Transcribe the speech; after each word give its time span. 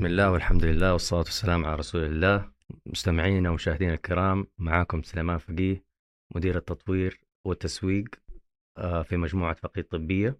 بسم 0.00 0.06
الله 0.06 0.30
والحمد 0.30 0.64
لله 0.64 0.92
والصلاة 0.92 1.20
والسلام 1.20 1.64
على 1.64 1.74
رسول 1.74 2.04
الله. 2.04 2.52
مستمعينا 2.86 3.50
ومشاهدينا 3.50 3.94
الكرام 3.94 4.46
معاكم 4.58 5.02
سليمان 5.02 5.38
فقيه 5.38 5.84
مدير 6.34 6.56
التطوير 6.56 7.20
والتسويق 7.46 8.08
آه، 8.78 9.02
في 9.02 9.16
مجموعة 9.16 9.54
فقيه 9.54 9.82
طبية. 9.82 10.38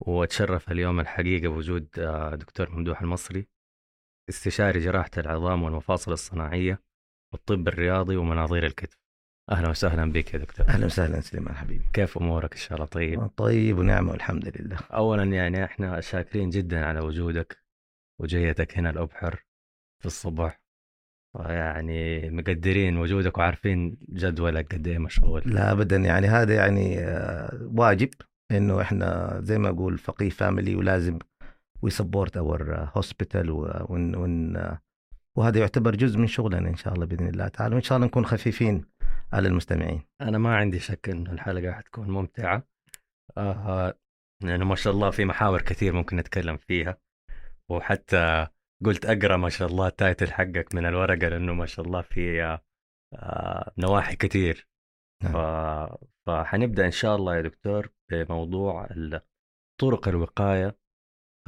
وأتشرف 0.00 0.70
اليوم 0.70 1.00
الحقيقة 1.00 1.48
بوجود 1.48 1.88
آه، 1.98 2.34
دكتور 2.34 2.70
ممدوح 2.70 3.02
المصري 3.02 3.46
استشاري 4.28 4.80
جراحة 4.80 5.10
العظام 5.18 5.62
والمفاصل 5.62 6.12
الصناعية 6.12 6.82
والطب 7.32 7.68
الرياضي 7.68 8.16
ومناظير 8.16 8.66
الكتف. 8.66 8.98
أهلا 9.50 9.68
وسهلا 9.68 10.12
بك 10.12 10.34
يا 10.34 10.38
دكتور. 10.38 10.68
أهلا 10.68 10.86
وسهلا 10.86 11.20
سليمان 11.20 11.54
حبيبي. 11.54 11.84
كيف 11.92 12.18
أمورك؟ 12.18 12.52
إن 12.52 12.60
شاء 12.60 12.74
الله 12.74 12.86
طيب. 12.86 13.26
طيب 13.26 13.78
ونعمة 13.78 14.10
والحمد 14.12 14.52
لله. 14.60 14.78
أولا 14.92 15.24
يعني 15.24 15.64
إحنا 15.64 16.00
شاكرين 16.00 16.50
جدا 16.50 16.86
على 16.86 17.00
وجودك. 17.00 17.65
وجيتك 18.20 18.78
هنا 18.78 18.90
الأبحر 18.90 19.44
في 20.00 20.06
الصبح 20.06 20.60
يعني 21.44 22.30
مقدرين 22.30 22.96
وجودك 22.96 23.38
وعارفين 23.38 23.96
جدولك 24.08 24.74
قد 24.74 24.86
إيه 24.86 24.98
مشغول 24.98 25.42
لا 25.46 25.72
ابدا 25.72 25.96
يعني 25.96 26.26
هذا 26.26 26.54
يعني 26.54 26.98
آه، 26.98 27.70
واجب 27.74 28.10
إنه 28.50 28.80
إحنا 28.80 29.38
زي 29.42 29.58
ما 29.58 29.68
أقول 29.68 29.98
فقيه 29.98 30.30
family 30.30 30.76
ولازم 30.76 31.18
we 31.82 31.90
support 31.90 32.36
our 32.36 32.90
hospital 32.96 33.50
وهذا 35.36 35.60
يعتبر 35.60 35.96
جزء 35.96 36.18
من 36.18 36.26
شغلنا 36.26 36.68
إن 36.68 36.76
شاء 36.76 36.94
الله 36.94 37.06
بإذن 37.06 37.28
الله 37.28 37.48
تعالى 37.48 37.74
وإن 37.74 37.82
شاء 37.82 37.96
الله 37.96 38.06
نكون 38.06 38.26
خفيفين 38.26 38.84
على 39.32 39.48
المستمعين. 39.48 40.02
أنا 40.20 40.38
ما 40.38 40.56
عندي 40.56 40.78
شك 40.78 41.08
انه 41.08 41.32
الحلقة 41.32 41.72
حتكون 41.72 42.10
ممتعة. 42.10 42.62
آه 43.38 43.98
لأنه 44.44 44.64
ما 44.64 44.74
شاء 44.74 44.92
الله 44.92 45.10
في 45.10 45.24
محاور 45.24 45.62
كثير 45.62 45.92
ممكن 45.92 46.16
نتكلم 46.16 46.56
فيها. 46.56 46.98
وحتى 47.70 48.46
قلت 48.84 49.06
أقرأ 49.06 49.36
ما 49.36 49.48
شاء 49.48 49.68
الله 49.68 49.86
التايتل 49.86 50.32
حقك 50.32 50.74
من 50.74 50.86
الورقة 50.86 51.28
لأنه 51.28 51.54
ما 51.54 51.66
شاء 51.66 51.86
الله 51.86 52.02
في 52.02 52.42
آه 53.14 53.72
نواحي 53.78 54.16
كثير 54.16 54.68
نعم. 55.22 55.32
ف... 55.32 55.36
فحنبدأ 56.26 56.86
إن 56.86 56.90
شاء 56.90 57.16
الله 57.16 57.36
يا 57.36 57.40
دكتور 57.40 57.90
بموضوع 58.10 58.88
طرق 59.80 60.08
الوقاية 60.08 60.78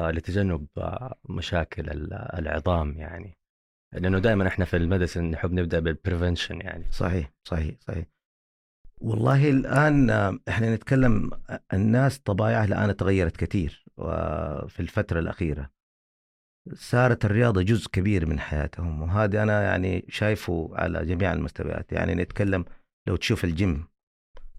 آه 0.01 0.11
لتجنب 0.11 0.67
آه 0.79 1.19
مشاكل 1.29 1.91
ال- 1.91 2.13
العظام 2.15 2.99
يعني. 2.99 3.39
لأنه 3.93 4.19
دائما 4.19 4.49
إحنا 4.49 4.65
في 4.65 4.77
المدرسة 4.77 5.21
نحب 5.21 5.53
نبدأ 5.53 5.81
بال 5.81 5.94
prevention 5.94 6.61
يعني. 6.61 6.91
صحيح 6.91 7.33
صحيح 7.45 7.75
صحيح. 7.81 8.07
والله 9.01 9.51
الآن 9.51 10.11
إحنا 10.49 10.75
نتكلم 10.75 11.31
الناس 11.73 12.19
طبايعها 12.19 12.65
الآن 12.65 12.97
تغيرت 12.97 13.37
كثير 13.37 13.85
وفي 13.97 14.81
الفترة 14.81 15.21
الأخيرة. 15.21 15.71
صارت 16.75 17.25
الرياضة 17.25 17.63
جزء 17.63 17.89
كبير 17.91 18.27
من 18.27 18.41
حياتهم 18.41 19.03
وهذا 19.03 19.43
أنا 19.43 19.63
يعني 19.63 20.05
شايفه 20.09 20.71
على 20.73 21.05
جميع 21.07 21.33
المستويات 21.33 21.93
يعني 21.93 22.15
نتكلم 22.15 22.65
لو 23.09 23.17
تشوف 23.17 23.45
الجيم 23.45 23.89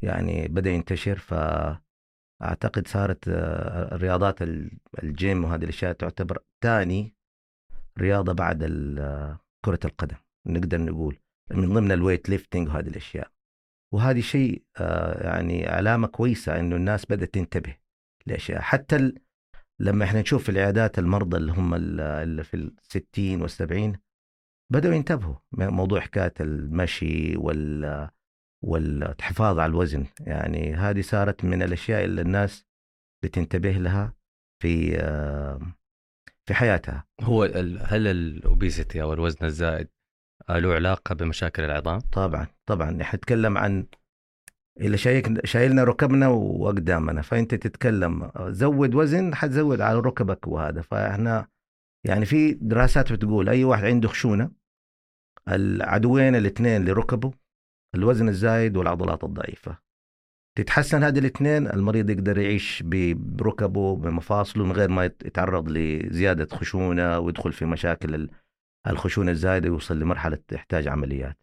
يعني 0.02 0.48
بدأ 0.48 0.70
ينتشر 0.70 1.18
فأعتقد 1.18 2.88
صارت 2.88 3.28
آه، 3.28 3.96
الرياضات 3.96 4.42
ال- 4.42 4.72
الجيم 5.04 5.44
وهذه 5.46 5.64
الأشياء 5.64 5.94
تعتبر 5.94 6.38
ثاني 6.64 7.16
رياضة 8.00 8.34
بعد 8.34 8.64
آه، 9.00 9.40
كرة 9.66 9.80
القدم 9.86 10.16
نقدر 10.46 10.82
نقول 10.82 11.20
من 11.52 11.74
ضمن 11.74 11.92
ال 11.92 11.97
weight 11.97 12.30
lifting 12.30 12.68
وهذه 12.68 12.88
الأشياء 12.88 13.32
وهذه 13.94 14.22
شيء 14.22 14.64
آه، 14.78 15.24
يعني 15.28 15.68
علامة 15.68 16.08
كويسة 16.08 16.60
إنه 16.60 16.76
الناس 16.76 17.06
بدأت 17.06 17.34
تنتبه 17.34 17.76
لأشياء 18.26 18.62
حتى. 18.62 19.14
لما 19.80 20.06
إحنا 20.06 20.22
نشوف 20.22 20.44
في 20.44 20.50
العيادات 20.50 21.00
المرضى 21.00 21.38
اللي 21.38 21.52
هم 21.52 21.74
ال- 21.74 22.00
اللي 22.02 22.44
في 22.44 22.54
الستين 22.54 23.42
والسبعين 23.42 24.00
بدأوا 24.72 24.94
ينتبهوا 24.94 25.36
موضوع 25.52 26.00
حكاية 26.00 26.34
المشي 26.42 27.38
وال 27.38 28.10
والحفاظ 28.64 29.60
على 29.60 29.70
الوزن. 29.70 30.06
يعني 30.20 30.74
هذه 30.74 31.02
صارت 31.02 31.46
من 31.46 31.64
الأشياء 31.64 32.06
اللي 32.06 32.22
الناس 32.22 32.66
بتنتبه 33.24 33.72
لها 33.72 34.14
في 34.62 34.98
في 36.46 36.54
حياتها. 36.54 37.08
هو 37.22 37.46
ال- 37.46 37.80
هل 37.82 38.08
الأوبيسيتي 38.08 39.02
أو 39.02 39.14
الوزن 39.14 39.46
الزائد 39.46 39.88
له 40.50 40.74
علاقة 40.74 41.16
بمشاكل 41.16 41.64
العظام؟ 41.64 42.00
طبعا 42.00 42.48
طبعا. 42.66 42.92
نحن 42.92 43.16
نتكلم 43.18 43.58
عن 43.58 43.86
اللي 44.80 44.98
شايك 44.98 45.46
شايلنا 45.46 45.84
ركبنا 45.84 46.28
واقدامنا 46.28 47.22
فأنت 47.22 47.56
تتكلم 47.56 48.32
زود 48.48 48.96
وزن 48.96 49.36
حتزود 49.36 49.82
على 49.82 50.00
ركبك 50.00 50.48
وهذا. 50.48 50.82
فإحنا 50.82 51.48
يعني 52.04 52.26
في 52.26 52.52
دراسات 52.54 53.14
بتقول 53.14 53.50
أي 53.50 53.64
واحد 53.64 53.86
عنده 53.86 54.08
خشونة 54.08 54.52
العدوين 55.50 56.36
الاثنين 56.36 56.86
لركبه 56.86 57.32
الوزن 57.96 58.30
الزايد 58.30 58.78
والعضلات 58.78 59.24
الضعيفة. 59.24 59.78
تتحسن 60.58 61.04
هذه 61.04 61.20
الاثنين 61.20 61.68
المريض 61.68 62.10
يقدر 62.10 62.38
يعيش 62.38 62.84
بركبه 63.16 63.96
بمفاصله 63.96 64.66
من 64.66 64.72
غير 64.72 64.90
ما 64.90 65.06
يت- 65.06 65.26
يتعرض 65.26 65.70
لزيادة 65.70 66.56
خشونة 66.56 67.20
ويدخل 67.20 67.54
في 67.54 67.66
مشاكل 67.66 68.16
ال- 68.16 68.30
الخشونة 68.88 69.32
الزايدة 69.32 69.70
ويوصل 69.70 70.00
لمرحلة 70.00 70.38
تحتاج 70.48 70.88
عمليات. 70.88 71.38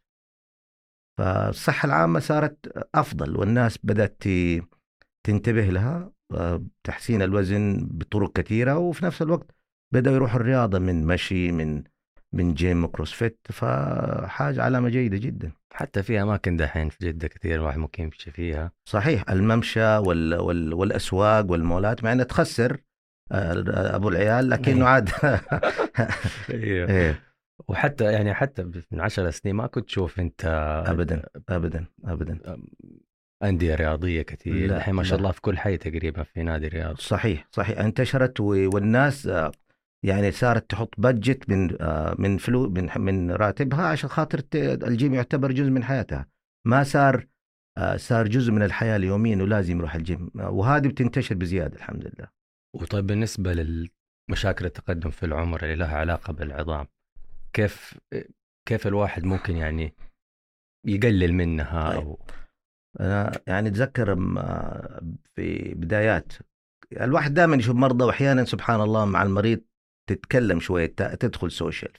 فالصحة 1.19 1.87
العامة 1.87 2.21
صارت 2.21 2.87
أفضل 2.95 3.37
والناس 3.37 3.79
بدأت 3.83 4.17
ت- 4.21 4.63
تنتبه 5.27 5.63
لها 5.67 6.13
آه، 6.35 6.65
تحسين 6.85 7.23
الوزن 7.23 7.89
بطرق 7.91 8.33
كثيرة 8.33 8.79
وفي 8.79 9.05
نفس 9.05 9.23
الوقت 9.23 9.55
بدأوا 9.93 10.15
يروحوا 10.17 10.41
الرياضة 10.41 10.79
من 10.79 11.07
مشي 11.07 11.53
من 11.53 11.83
من 12.33 12.55
جيم 12.55 12.87
كروسفيت 12.87 13.39
فحاجة 13.53 14.63
علامة 14.63 14.89
جيدة 14.89 15.17
جدا. 15.17 15.53
حتى 15.75 16.03
في 16.03 16.23
أماكن 16.23 16.57
دحين 16.57 16.89
في 16.89 16.97
جدة 17.07 17.29
كثير 17.29 17.55
الواحد 17.55 17.79
ممكن 17.79 18.03
يمشي 18.03 18.31
فيها. 18.31 18.73
صحيح 18.89 19.31
الممشى 19.31 19.97
وال 19.97 20.35
وال 20.35 20.75
والأسواق 20.75 21.51
والمولات 21.51 22.05
مع 22.05 22.13
إنها 22.13 22.25
تخسر 22.25 22.81
آه، 23.33 23.97
أبو 23.97 24.09
العيال 24.09 24.51
لكنه 24.51 24.85
إيه. 24.87 24.91
عاد 24.93 25.11
أيوه 26.51 26.89
إيه. 26.97 27.21
وحتى 27.69 28.05
يعني 28.05 28.35
حتى 28.35 28.63
من 28.91 29.01
عشر 29.01 29.31
سنين 29.31 29.55
ما 29.55 29.67
كنت 29.67 29.87
تشوف 29.87 30.21
انت 30.21 30.45
ابدا 30.87 31.23
ابدا 31.49 31.85
ابدا. 32.05 32.39
أندية 33.43 33.75
رياضية 33.75 34.23
كثير. 34.23 34.77
الحين 34.77 34.95
ما 34.95 35.03
شاء. 35.03 35.19
الله 35.19 35.31
في 35.31 35.41
كل 35.41 35.59
حي 35.59 35.77
تقريبا 35.77 36.23
في 36.23 36.43
نادي 36.43 36.69
رياضي. 36.69 37.03
صحيح 37.03 37.49
صحيح. 37.51 37.79
انتشرت 37.79 38.41
والناس 38.41 39.27
آه، 39.27 39.53
يعني 40.03 40.31
صارت 40.31 40.71
تحط 40.71 40.95
budget 40.99 41.51
من 41.51 41.83
آه، 41.83 42.15
من 42.19 42.39
فلو 42.39 42.71
من 42.71 42.91
من 42.97 43.31
راتبها 43.31 43.87
عشان 43.87 44.11
خاطر 44.11 44.43
الجيم 44.55 45.15
يعتبر 45.15 45.53
جزء 45.53 45.71
من 45.71 45.85
حياتها. 45.85 46.27
ما 46.67 46.83
صار 46.83 47.27
آه، 47.79 47.97
صار 47.97 48.29
جزء 48.29 48.53
من 48.53 48.63
الحياة 48.63 48.97
اليومية 48.97 49.35
إنه 49.35 49.47
لازم 49.47 49.79
يروح 49.79 49.95
الجيم. 49.95 50.31
وهذه 50.35 50.89
بتنتشر 50.89 51.35
بزيادة 51.35 51.77
الحمد 51.77 52.05
لله. 52.05 52.29
وطيب 52.75 53.07
بالنسبة 53.07 53.53
للمشاكل 53.53 54.65
التقدم 54.65 55.11
في 55.11 55.27
العمر 55.27 55.63
اللي 55.63 55.77
لها 55.77 55.97
علاقة 55.97 56.33
بالعظام 56.33 56.87
كيف 57.57 57.99
كيف 58.69 58.87
الواحد 58.87 59.25
ممكن 59.25 59.57
يعني 59.57 59.95
يقلل 60.87 61.33
منها 61.33 61.91
طيب. 61.91 62.07
أو 62.07 62.19
أنا 63.01 63.33
يعني 63.47 63.69
أتذكر 63.69 64.13
آه، 64.39 65.01
في 65.35 65.75
بدايات 65.75 66.33
الواحد 66.93 67.35
دائما 67.35 67.57
يشوف 67.57 67.77
مرضى 67.77 68.05
واحيانا 68.05 68.45
سبحان 68.45 68.81
الله 68.81 69.05
مع 69.05 69.23
المريض 69.23 69.61
تتكلم 70.09 70.61
شوية 70.61 70.87
تدخل 70.97 71.51
سوشيال 71.51 71.93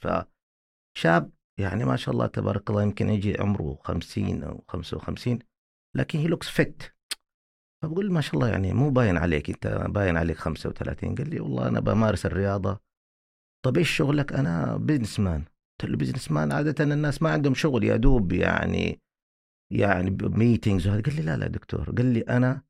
فشاب 0.95 1.31
يعني 1.59 1.85
ما 1.85 1.95
شاء 1.95 2.13
الله 2.13 2.27
تبارك 2.27 2.69
الله 2.69 2.83
يمكن 2.83 3.09
يجي 3.09 3.41
عمره 3.41 3.79
50 3.83 4.43
أو 4.43 4.63
55 4.67 5.39
لكن 5.95 6.19
هي 6.19 6.27
looks 6.27 6.49
fit 6.49 6.83
فبقول 7.83 8.11
ما 8.11 8.21
شاء 8.21 8.35
الله 8.35 8.49
يعني 8.49 8.73
مو 8.73 8.89
باين 8.89 9.17
عليك 9.17 9.49
أنت 9.49 9.67
باين 9.67 10.17
عليك 10.17 10.37
35 10.37 11.15
قال 11.15 11.29
لي 11.29 11.39
والله 11.39 11.67
أنا 11.67 11.79
بمارس 11.79 12.25
الرياضة 12.25 12.86
طب 13.67 13.77
إيش 13.77 13.89
شغلك؟ 13.89 14.33
أنا 14.33 14.77
businessman 14.77 15.43
قلت 15.81 15.91
له 15.91 15.97
businessman 15.97 16.51
عادة 16.51 16.83
الناس 16.83 17.21
ما 17.21 17.29
عندهم 17.29 17.53
شغل 17.53 17.83
يا 17.83 17.95
دوب 17.95 18.31
يعني 18.31 19.01
يعني 19.73 20.17
meetings 20.21 20.87
وهذا. 20.87 21.01
قال 21.01 21.15
لي 21.15 21.21
لا 21.21 21.37
لا 21.37 21.47
دكتور. 21.47 21.91
قال 21.91 22.05
لي 22.05 22.21
أنا 22.21 22.61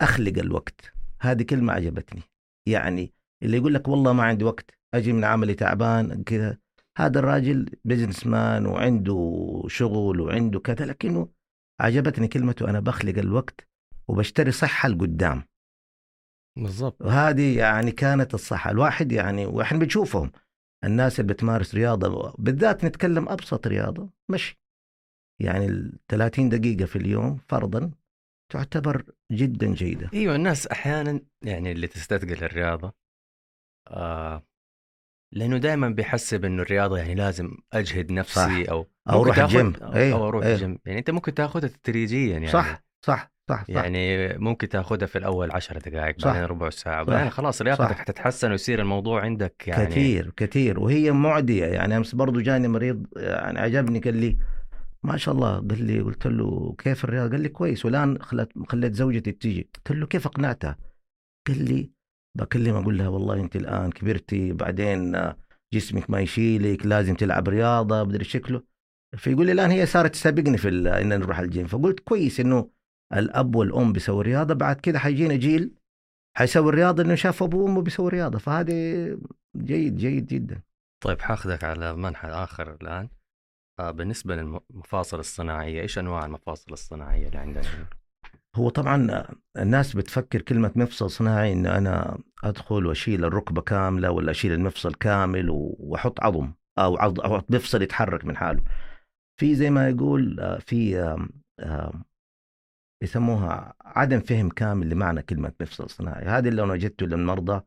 أخلق 0.00 0.38
الوقت. 0.38 0.92
هذه 1.20 1.42
كلمة 1.42 1.72
عجبتني. 1.72 2.22
يعني 2.68 3.12
اللي 3.42 3.56
يقول 3.56 3.74
لك 3.74 3.88
والله 3.88 4.12
ما 4.12 4.22
عندي 4.22 4.44
وقت 4.44 4.70
أجي 4.94 5.12
من 5.12 5.24
عملي 5.24 5.54
تعبان 5.54 6.22
كذا. 6.22 6.58
هذا 6.98 7.18
الراجل 7.18 7.70
businessman 7.84 8.66
وعنده 8.66 9.62
شغل 9.66 10.20
وعنده 10.20 10.60
كذا 10.60 10.86
لكنه 10.86 11.28
عجبتني 11.80 12.28
كلمته. 12.28 12.70
أنا 12.70 12.80
بخلق 12.80 13.18
الوقت 13.18 13.68
وبشتري 14.08 14.50
صحة 14.50 14.88
لقدام. 14.88 15.42
بالضبط. 16.58 17.02
وهذه 17.02 17.58
يعني 17.58 17.92
كانت 17.92 18.34
الصحة. 18.34 18.70
الواحد 18.70 19.12
يعني 19.12 19.46
وإحنا 19.46 19.78
بنشوفهم. 19.78 20.32
الناس 20.84 21.20
اللي 21.20 21.32
بتمارس 21.32 21.74
رياضة 21.74 22.34
بالذات 22.38 22.84
نتكلم 22.84 23.28
أبسط 23.28 23.66
رياضة 23.66 24.10
مشي. 24.30 24.60
يعني 25.42 25.66
ال 25.66 25.92
30 26.08 26.48
دقيقة 26.48 26.84
في 26.84 26.96
اليوم 26.96 27.40
فرضا 27.48 27.90
تعتبر 28.52 29.04
جدا 29.32 29.74
جيدة. 29.74 30.10
أيوه 30.14 30.36
الناس 30.36 30.66
أحيانا 30.66 31.20
يعني 31.44 31.72
اللي 31.72 31.86
تستثقل 31.86 32.44
الرياضة 32.44 32.92
آه 33.88 34.42
لأنه 35.34 35.58
دائما 35.58 35.88
بيحسب 35.88 36.44
إنه 36.44 36.62
الرياضة 36.62 36.98
يعني 36.98 37.14
لازم 37.14 37.56
أجهد 37.72 38.12
نفسي 38.12 38.64
صح. 38.64 38.70
أو 38.70 38.86
أو 39.10 39.22
أروح 39.22 39.38
الجيم. 39.38 39.74
أو, 39.82 39.92
إيه، 39.92 40.14
أو 40.14 40.28
أروح 40.28 40.44
إيه. 40.44 40.54
الجيم. 40.54 40.78
يعني 40.86 40.98
أنت 40.98 41.10
ممكن 41.10 41.34
تاخذها 41.34 41.70
تدريجيا 41.82 42.32
يعني. 42.32 42.48
صح 42.48 42.82
صح. 43.06 43.32
صح 43.50 43.64
صح 43.64 43.70
يعني 43.70 44.28
ممكن 44.38 44.68
تاخذها 44.68 45.06
في 45.06 45.18
الأول 45.18 45.50
10 45.50 45.78
دقائق 45.78 46.20
صح. 46.20 46.26
بعدين 46.26 46.44
ربع 46.44 46.70
ساعة 46.70 47.04
صح. 47.04 47.10
بعدين 47.12 47.30
خلاص 47.30 47.62
رياضتك 47.62 47.82
صح. 47.82 47.98
حتتحسن 47.98 48.50
ويصير 48.50 48.80
الموضوع 48.80 49.22
عندك 49.22 49.68
يعني 49.68 49.86
كثير 49.86 50.32
كثير 50.36 50.80
وهي 50.80 51.12
معدية 51.12 51.64
يعني 51.64 51.96
أمس 51.96 52.14
برضو 52.14 52.40
جاني 52.40 52.68
مريض 52.68 53.06
يعني 53.16 53.58
عجبني 53.58 53.98
قال 53.98 54.16
لي 54.16 54.36
ما 55.02 55.16
شاء 55.16 55.34
الله 55.34 55.54
قال 55.54 55.84
لي 55.84 56.00
قلت 56.00 56.26
له 56.26 56.74
كيف 56.78 57.04
الرياضة؟ 57.04 57.30
قال 57.30 57.40
لي 57.40 57.48
كويس 57.48 57.84
والآن 57.84 58.22
خلت 58.22 58.52
خليت 58.68 58.94
زوجتي 58.94 59.32
تيجي 59.32 59.68
قلت 59.76 59.96
له 59.96 60.06
كيف 60.06 60.26
اقنعتها؟ 60.26 60.76
قال 61.48 61.64
لي 61.64 61.90
بكلم 62.38 62.76
أقول 62.76 62.98
لها 62.98 63.08
والله 63.08 63.34
أنت 63.34 63.56
الآن 63.56 63.90
كبرتي 63.90 64.52
بعدين 64.52 65.16
جسمك 65.74 66.10
ما 66.10 66.20
يشيلك 66.20 66.86
لازم 66.86 67.14
تلعب 67.14 67.48
رياضة 67.48 68.02
بدري 68.02 68.24
شكله 68.24 68.62
فيقول 69.16 69.46
لي 69.46 69.52
الآن 69.52 69.70
هي 69.70 69.86
صارت 69.86 70.12
تسابقني 70.12 70.58
في 70.58 70.68
إن 70.68 71.08
نروح 71.08 71.38
الجيم 71.38 71.66
فقلت 71.66 72.00
كويس 72.00 72.40
إنه 72.40 72.70
الأب 73.14 73.54
والأم 73.54 73.92
بيسووا 73.92 74.22
رياضة 74.22 74.54
بعد 74.54 74.76
كده 74.80 74.98
حيجينا 74.98 75.34
جيل 75.36 75.74
حيسوي 76.36 76.68
الرياضة 76.68 77.02
إنه 77.02 77.14
شاف 77.14 77.42
أبوه 77.42 77.62
وأمه 77.64 77.82
بيسووا 77.82 78.08
رياضة. 78.10 78.38
فهذه 78.38 78.72
جيد 79.56 79.96
جيد 79.96 80.26
جدا. 80.26 80.60
طيب 81.04 81.20
حاخذك 81.20 81.64
على 81.64 81.96
منحى 81.96 82.28
آخر 82.28 82.74
الآن. 82.82 83.08
آه، 83.80 83.90
بالنسبة 83.90 84.36
للمفاصل 84.36 85.18
الصناعية 85.18 85.80
إيش 85.82 85.98
أنواع 85.98 86.24
المفاصل 86.24 86.72
الصناعية 86.72 87.26
اللي 87.26 87.38
عندنا 87.38 87.64
هو 88.56 88.68
طبعا 88.68 89.24
الناس 89.58 89.96
بتفكر 89.96 90.42
كلمة 90.42 90.72
مفصل 90.76 91.10
صناعي 91.10 91.52
إن 91.52 91.66
أنا 91.66 92.18
أدخل 92.44 92.86
وأشيل 92.86 93.24
الركبة 93.24 93.62
كاملة 93.62 94.10
ولا 94.10 94.30
أشيل 94.30 94.52
المفصل 94.52 94.94
كامل 94.94 95.50
و- 95.50 95.76
وأحط 95.78 96.20
عظم 96.24 96.52
عض 96.78 97.20
أحط 97.20 97.50
مفصل 97.50 97.82
يتحرك 97.82 98.24
من 98.24 98.36
حاله. 98.36 98.62
في 99.40 99.54
زي 99.54 99.70
ما 99.70 99.88
يقول 99.88 100.40
آه، 100.40 100.58
في 100.58 101.00
يسموها 103.02 103.74
عدم 103.80 104.20
فهم 104.20 104.48
كامل 104.48 104.90
لمعنى 104.90 105.22
كلمة 105.22 105.52
مفصل 105.60 105.90
صناعي، 105.90 106.24
هذه 106.24 106.48
اللي 106.48 106.62
أنا 106.64 106.72
وجدته 106.72 107.06
للمرضى 107.06 107.62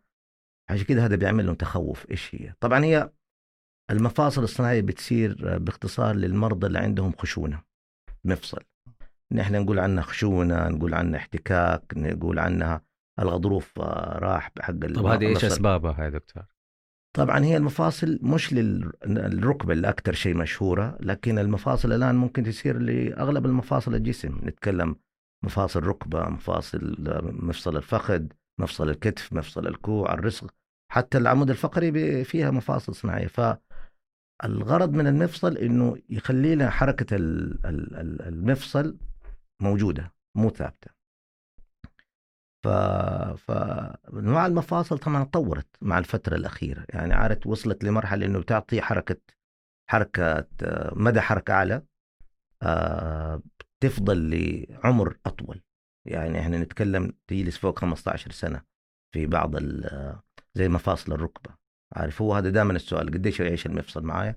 عشان 0.70 0.86
كده 0.86 1.06
هذا 1.06 1.16
بيعمل 1.16 1.46
لهم 1.46 1.56
تخوف 1.56 2.12
إيش 2.12 2.36
هي؟ 2.36 2.54
طبعا 2.60 2.84
هي 2.84 3.12
المفاصل 3.92 4.44
الصناعية 4.44 4.82
بتصير 4.82 5.58
باختصار 5.58 6.16
للمرضى 6.16 6.68
اللي 6.68 6.80
عندهم 6.80 7.14
خشونة 7.18 7.64
مفصل. 8.26 8.64
نحن 9.32 9.62
نقول 9.62 9.80
عنها 9.80 10.04
خشونة 10.04 10.68
نقول 10.70 10.94
عنها 10.94 11.20
احتكاك 11.20 11.84
نقول 11.98 12.40
عنها 12.40 12.82
الغضروف 13.20 13.80
آه، 13.80 14.20
راح 14.20 14.52
بحق 14.56 14.72
طب 14.72 15.06
هذه 15.06 15.28
إيش. 15.28 15.46
أسبابها 15.46 16.04
يا 16.04 16.10
دكتور؟ 16.10 16.44
طبعا 17.16 17.46
هي 17.46 17.58
المفاصل 17.58 18.20
مش 18.22 18.54
للركبة 18.54 19.74
اللي 19.74 19.90
أكثر 19.90 20.14
شيء 20.14 20.36
مشهورة 20.36 20.98
لكن 21.00 21.40
المفاصل 21.40 21.92
الآن 21.92 22.16
ممكن 22.16 22.44
تصير 22.44 22.80
لأغلب 22.80 23.46
المفاصل 23.46 23.96
الجسم 23.96 24.40
نتكلم 24.44 24.96
مفاصل 25.44 25.84
ركبة 25.84 26.30
مفاصل 26.30 26.96
مفصل 27.44 27.78
الفخذ 27.78 28.26
مفصل 28.60 28.90
الكتف 28.90 29.34
مفصل 29.34 29.68
الكوع 29.68 30.14
الرسغ 30.14 30.48
حتى 30.92 31.18
العمود 31.18 31.50
الفقري 31.50 32.24
فيها 32.24 32.52
مفاصل 32.52 32.96
صناعية. 32.96 33.28
فالغرض 33.28 34.92
من 34.94 35.08
المفصل 35.08 35.58
إنه 35.58 35.98
يخلي 36.10 36.56
لنا 36.56 36.70
حركة 36.70 37.16
ال- 37.16 37.66
ال- 37.66 37.96
ال- 37.96 38.22
المفصل 38.22 38.98
موجودة 39.62 40.14
مو 40.36 40.50
ثابتة. 40.50 40.92
ف 42.64 42.68
فانواع 43.38 44.46
المفاصل 44.46 44.98
طبعا 44.98 45.24
تطورت 45.24 45.68
مع 45.82 45.98
الفترة 45.98 46.36
الأخيرة. 46.36 46.86
يعني 46.90 47.14
عارف 47.14 47.48
وصلت 47.48 47.84
لمرحلة 47.84 48.26
إنه 48.26 48.40
بتعطي 48.40 48.82
حركة 48.82 49.18
حركة 49.90 50.48
مدى 50.96 51.22
حركة 51.22 51.54
أعلى. 51.54 51.82
آه، 52.62 53.42
تفضل 53.84 54.30
لعمر 54.30 55.18
أطول. 55.26 55.62
يعني 56.08 56.40
إحنا 56.40 56.58
نتكلم 56.58 57.14
تجلس 57.28 57.58
فوق 57.58 57.80
15 57.80 58.32
سنة 58.32 58.62
في 59.14 59.26
بعض 59.26 59.56
ال- 59.56 60.20
زي 60.56 60.70
مفاصل 60.70 61.12
الركبة. 61.14 61.56
عارف 61.96 62.22
هو 62.22 62.34
هذا 62.34 62.50
دائما 62.50 62.74
السؤال 62.74 63.08
قديش 63.12 63.40
يعيش 63.40 63.66
المفصل 63.66 64.04
معايا؟ 64.04 64.36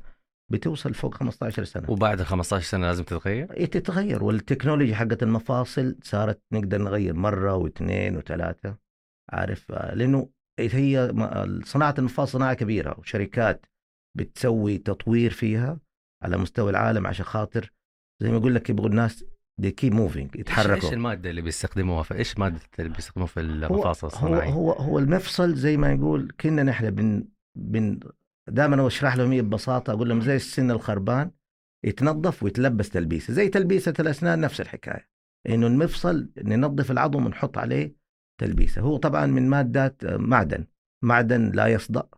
بتوصل 0.53 0.95
فوق 0.95 1.15
15 1.15 1.65
سنة. 1.65 1.91
وبعد 1.91 2.23
15 2.23 2.65
سنة 2.65 2.87
لازم 2.87 3.05
تتغير؟ 3.05 3.53
هي 3.53 3.67
تتغير. 3.67 4.25
والتكنولوجيا 4.25 4.95
حقت 4.95 5.23
المفاصل 5.23 5.97
صارت 6.03 6.43
نقدر 6.53 6.79
نغير 6.83 7.15
مرة 7.15 7.55
واثنين 7.57 8.17
وثلاثة. 8.17 8.77
عارف 9.33 9.71
لأنه 9.73 10.31
هي 10.61 11.13
صناعة 11.65 11.95
المفاصل 11.99 12.33
صناعة 12.33 12.55
كبيرة 12.55 12.99
وشركات 12.99 13.67
بتسوي 14.17 14.79
تطوير 14.79 15.31
فيها 15.31 15.81
على 16.23 16.37
مستوى 16.37 16.71
العالم 16.71 17.07
عشان 17.07 17.25
خاطر 17.25 17.73
زي 18.23 18.31
ما 18.31 18.37
يقول 18.37 18.55
لك 18.55 18.71
يبغوا 18.71 18.89
الناس 18.89 19.25
دي 19.61 19.71
keep 19.71 19.91
moving 19.91 20.31
إيش 20.35 20.41
يتحركوا. 20.41 20.93
المادة 20.93 21.31
اللي 21.31 21.43
بيستخدموها 21.43 22.03
في 22.03 22.15
إيش 22.15 22.39
مادة 22.39 22.61
اللي 22.79 22.91
بيستخدموها 22.91 23.27
في 23.27 23.41
هو 23.41 23.45
المفاصل 23.45 24.07
هو 24.07 24.13
الصناعية؟ 24.13 24.53
هو 24.53 24.73
هو 24.73 24.99
المفصل 24.99 25.55
زي 25.55 25.77
ما 25.77 25.93
يقول 25.93 26.33
كنا 26.41 26.63
نحن 26.63 26.91
بن 26.91 27.25
بن 27.59 28.01
دائما 28.49 28.87
أشرح 28.87 29.17
لهم 29.17 29.33
هي 29.33 29.43
ببساطة 29.43 29.93
أقول 29.93 30.09
لهم 30.09 30.21
زي 30.21 30.37
السن 30.37 30.71
الخربان 30.71 31.31
يتنظف 31.85 32.43
ويتلبس 32.43 32.91
تلبيسة 32.91 33.33
زي 33.35 33.49
تلبيسة 33.49 33.95
الأسنان 34.01 34.41
نفس 34.41 34.61
الحكاية. 34.61 35.09
إنه 35.49 35.67
المفصل 35.67 36.31
ننظف 36.39 36.91
العظم 36.91 37.27
ونحط 37.27 37.59
عليه 37.59 37.97
تلبيسة. 38.41 38.83
هو 38.83 38.97
طبعا 38.97 39.27
من 39.27 39.49
مادات 39.51 40.05
آه، 40.05 40.17
معدن. 40.17 40.67
معدن 41.05 41.51
لا 41.51 41.67
يصدأ. 41.67 42.09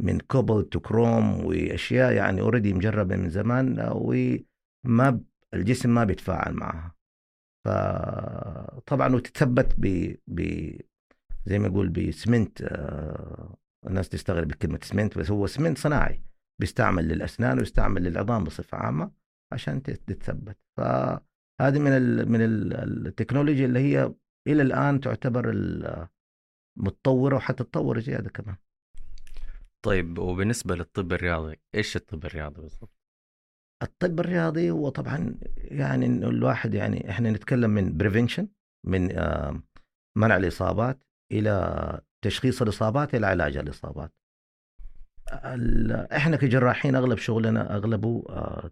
من 0.00 0.20
cobalt 0.20 0.76
و 0.76 0.86
chrome 0.86 1.44
وأشياء 1.44 2.12
يعني 2.12 2.40
already 2.40 2.74
مجربة 2.74 3.16
من 3.16 3.30
زمان 3.30 3.78
آه، 3.78 3.92
وما 3.96 5.20
الجسم 5.54 5.94
ما 5.94 6.04
بيتفاعل 6.04 6.52
معها. 6.54 6.94
فطبعا 7.66 9.14
وتتثبت 9.14 9.74
ب 9.78 10.14
ب 10.26 10.40
زي 11.46 11.58
ما 11.58 11.66
يقول 11.66 11.88
ب 11.88 11.99
cement 11.99 12.62
آه، 12.62 13.56
الناس 13.86 14.08
تستغرب 14.08 14.48
بكلمة 14.48 14.78
سمنت 14.82 15.18
بس 15.18 15.30
هو 15.30 15.46
سمنت 15.46 15.78
صناعي 15.78 16.22
بيستعمل 16.60 17.08
للأسنان 17.08 17.58
ويستعمل 17.58 18.02
للعظام 18.04 18.44
بصفة 18.44 18.78
عامة 18.78 19.10
عشان 19.52 19.82
تت- 19.82 20.02
تتثبت. 20.12 20.56
فهذه 20.76 21.78
من 21.78 21.90
ال 21.92 22.28
من 22.32 22.40
ال- 22.42 23.06
التكنولوجيا 23.06 23.66
اللي 23.66 23.78
هي 23.80 24.14
إلى 24.48 24.62
الآن 24.62 25.00
تعتبر 25.00 25.50
ال- 25.50 26.08
متطورة 26.78 27.36
وحتى 27.36 27.64
تطور 27.64 28.00
زيادة 28.00 28.30
كمان. 28.30 28.56
طيب 29.82 30.18
وبالنسبة 30.18 30.74
للطب 30.74 31.12
الرياضي 31.12 31.56
إيش 31.74 31.96
الطب 31.96 32.24
الرياضي 32.24 32.60
بالضبط؟ 32.60 33.01
الطب 33.82 34.20
الرياضي 34.20 34.70
هو 34.70 34.88
طبعا 34.88 35.34
يعني 35.56 36.06
إنه 36.06 36.28
الواحد 36.28 36.74
يعني 36.74 37.10
إحنا 37.10 37.30
نتكلم 37.30 37.70
من 37.70 37.96
بريفنشن 37.96 38.48
من 38.86 39.18
آه، 39.18 39.62
منع 40.18 40.36
الإصابات 40.36 41.04
إلى 41.32 42.00
تشخيص 42.24 42.62
الإصابات 42.62 43.14
إلى 43.14 43.26
علاج 43.26 43.56
الإصابات. 43.56 44.12
ال- 45.32 45.92
إحنا 46.12 46.36
كجراحين 46.36 46.96
أغلب 46.96 47.18
شغلنا 47.18 47.76
أغلبه 47.76 48.24
آه، 48.28 48.70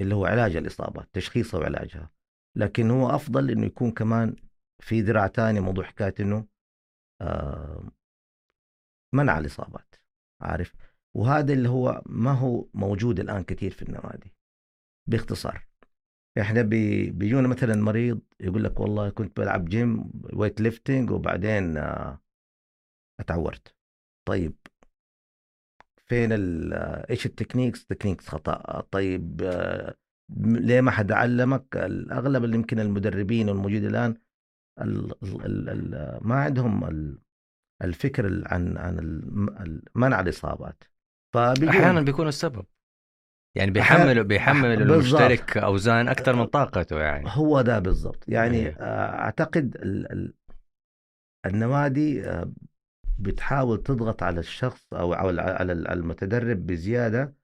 اللي 0.00 0.14
هو 0.14 0.26
علاج 0.26 0.56
الإصابات، 0.56 1.08
تشخيصها 1.12 1.60
وعلاجها. 1.60 2.10
لكن 2.56 2.90
هو 2.90 3.10
أفضل 3.10 3.50
إنه 3.50 3.66
يكون 3.66 3.90
كمان 3.90 4.36
في 4.82 5.00
ذراع 5.00 5.26
ثانية 5.28 5.60
موضوع 5.60 5.84
حكاية 5.84 6.14
إنه 6.20 6.46
آه، 7.20 7.90
منع 9.14 9.38
الإصابات 9.38 9.94
عارف؟ 10.42 10.74
وهذا 11.16 11.52
اللي 11.52 11.68
هو 11.68 12.02
ما 12.06 12.32
هو 12.32 12.66
موجود 12.74 13.20
الآن 13.20 13.42
كثير 13.44 13.70
في 13.70 13.82
النوادي. 13.82 14.32
باختصار. 15.08 15.66
إحنا 16.40 16.62
بي 16.62 17.10
بيجونا 17.10 17.48
مثلا 17.48 17.74
مريض 17.76 18.20
يقول 18.40 18.64
لك 18.64 18.80
والله 18.80 19.10
كنت 19.10 19.40
بلعب 19.40 19.64
gym 19.64 20.10
weight 20.32 20.60
lifting 20.60 21.10
وبعدين 21.10 21.76
آه، 21.76 22.20
اتعورت. 23.20 23.74
طيب. 24.28 24.56
فين 26.06 26.32
آه، 26.72 27.06
إيش 27.10 27.26
ال 27.26 27.31
techniques؟ 27.31 27.86
techniques 27.86 28.28
خطأ. 28.28 28.80
طيب 28.80 29.42
آه، 29.42 29.94
ليه 30.38 30.80
ما 30.80 30.90
حد 30.90 31.12
علمك؟ 31.12 31.76
الأغلب 31.76 32.44
اللي 32.44 32.56
يمكن 32.56 32.80
المدربين 32.80 33.48
والموجود 33.48 33.84
الآن 33.84 34.16
ال 34.80 35.12
ال 35.22 35.44
ال 35.44 35.68
ال 35.94 36.18
ما 36.28 36.34
عندهم 36.34 36.84
ال- 36.84 37.18
الفكر 37.82 38.26
ال- 38.26 38.48
عن 38.48 38.76
عن 38.78 39.22
منع 39.94 40.20
الإصابات. 40.20 40.84
فبيجون- 41.34 41.68
أحيانا 41.68 42.00
بيكون 42.00 42.28
السبب. 42.28 42.66
يعني 43.54 43.70
بيحمل 43.70 44.24
بيحمل. 44.24 44.82
المشترك 44.82 45.56
أوزان 45.58 46.08
أكثر 46.08 46.36
من 46.36 46.44
طاقته 46.44 47.00
يعني. 47.00 47.24
هو 47.28 47.60
ده 47.60 47.78
بالضبط. 47.78 48.24
يعني 48.28 48.56
إيه. 48.56 48.76
آه، 48.80 49.18
أعتقد 49.18 49.76
ال- 49.76 50.12
ال- 50.12 50.34
النوادي 51.46 52.26
آه، 52.26 52.52
بتحاول 53.18 53.82
تضغط 53.82 54.22
على 54.22 54.40
الشخص 54.40 54.86
أو 54.92 55.12
على 55.14 55.72
المتدرب 55.72 56.66
بزيادة 56.66 57.34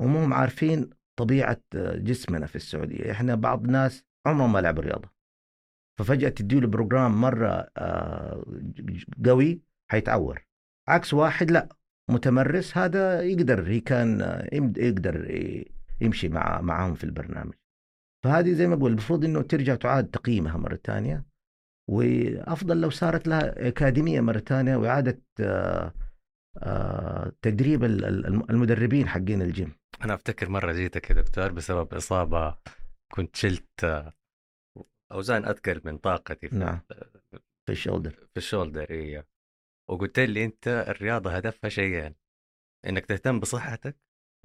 وهم 0.00 0.32
عارفين 0.34 0.90
طبيعة 1.18 1.60
آه، 1.74 1.96
جسمنا 1.96 2.46
في 2.46 2.56
السعودية. 2.56 3.10
إحنا 3.12 3.34
بعض 3.34 3.64
الناس 3.64 4.04
عمرهم 4.26 4.52
ما 4.52 4.58
لعبوا 4.58 4.82
رياضة. 4.82 5.10
ففجأة 5.98 6.28
تديله 6.28 6.66
بروجرام 6.68 7.20
مرة 7.20 7.68
قوي 9.26 9.60
حيتعور. 9.90 10.46
عكس 10.88 11.14
واحد 11.14 11.50
لا 11.50 11.68
متمرس 12.08 12.78
هذا 12.78 13.22
يقدر 13.22 13.68
هي 13.68 13.80
كان 13.80 14.20
يقدر 14.76 15.30
يمشي 16.00 16.28
مع 16.28 16.60
معهم 16.60 16.94
في 16.94 17.04
البرنامج. 17.04 17.54
فهذه 18.24 18.52
زي 18.52 18.66
ما 18.66 18.74
أقول 18.74 18.90
المفروض 18.90 19.24
إنه 19.24 19.42
ترجع 19.42 19.74
تعاد 19.74 20.10
تقييمها 20.10 20.56
مرة 20.56 20.80
ثانية 20.84 21.24
وأفضل 21.90 22.80
لو 22.80 22.90
صارت 22.90 23.28
لها 23.28 23.68
أكاديمية 23.68 24.20
مرة 24.20 24.38
ثانية 24.38 24.76
وإعادة 24.76 25.22
آه، 26.62 27.32
تدريب 27.42 27.84
المدربين 27.84 29.08
حقين 29.08 29.42
الجيم. 29.42 29.72
أنا 30.04 30.14
أفتكر 30.14 30.48
مرة 30.48 30.72
جيتك 30.72 31.10
يا 31.10 31.14
دكتور 31.14 31.52
بسبب 31.52 31.94
إصابة 31.94 32.56
كنت 33.12 33.36
شلت 33.36 33.84
آه، 33.84 34.12
أوزان 35.12 35.44
أثقل 35.44 35.80
من 35.84 35.98
طاقتي 35.98 36.48
في 36.48 36.56
نعم. 36.56 36.80
في 37.66 37.72
ال 37.72 37.76
shoulder. 37.76 38.10
في 38.10 38.36
ال 38.36 38.42
shoulder 38.42 38.90
إيه. 38.90 39.26
وقلت 39.90 40.20
لي 40.20 40.44
أنت 40.44 40.68
الرياضة 40.88 41.30
هدفها 41.30 41.70
شيئين 41.70 42.14
إنك 42.86 43.06
تهتم 43.06 43.40
بصحتك 43.40 43.96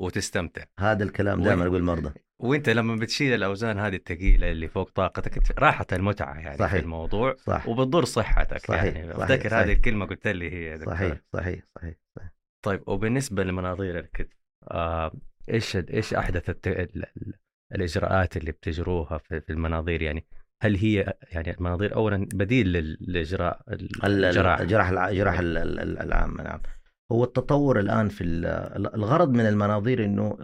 وتستمتع 0.02 0.64
هذا 0.80 1.04
الكلام 1.04 1.44
دائما 1.44 1.66
أقول 1.66 1.78
المرضى 1.78 2.20
وأنت 2.40 2.70
لما 2.70 2.96
بتشيل 2.96 3.34
الأوزان 3.34 3.80
هذه 3.80 3.96
الثقيلة 3.96 4.52
اللي 4.52 4.68
فوق 4.68 4.90
طاقتك 4.90 5.60
راحت 5.60 5.94
المتعة 5.94 6.40
يعني 6.40 6.58
صحيح. 6.58 6.74
في 6.74 6.80
الموضوع 6.80 7.36
صح. 7.36 7.68
وبتضر 7.68 8.06
صحتك 8.06 8.66
صحيح. 8.66 8.84
يعني 8.84 9.12
أفتكر 9.12 9.56
هذه 9.56 9.72
الكلمة 9.72 10.06
قلت 10.06 10.28
لي 10.28 10.52
هي 10.52 10.78
دكتور. 10.78 10.94
صحيح 10.94 11.22
صحيح 11.34 11.64
صحيح, 11.76 11.96
صحيح. 12.16 12.32
طيب 12.66 12.84
وبالنسبة 12.88 13.44
لمناظير 13.44 14.00
الكتف 14.00 14.38
آه 14.72 15.12
إيش 15.50 15.76
إيش 15.76 16.14
أحدث 16.14 16.50
الت... 16.50 16.68
الإجراءات 17.76 18.38
اللي 18.38 18.52
بتجروها 18.52 19.18
في 19.18 19.44
المناظير 19.50 20.02
يعني 20.02 20.26
هل 20.64 20.76
هي 20.76 21.14
يعني 21.32 21.52
المناظير 21.52 21.96
اولا 21.96 22.28
بديل 22.34 22.68
للاجراء 22.68 23.62
الجراحة؟ 24.04 24.62
الجراحه 24.62 25.10
الجراحه 25.10 25.40
العامه 25.42 26.44
نعم. 26.44 26.60
هو 27.12 27.24
التطور 27.24 27.80
الآن 27.80 28.10
في 28.10 28.24
الغرض 28.96 29.30
من 29.30 29.46
المناظير 29.46 30.06
إنه 30.06 30.38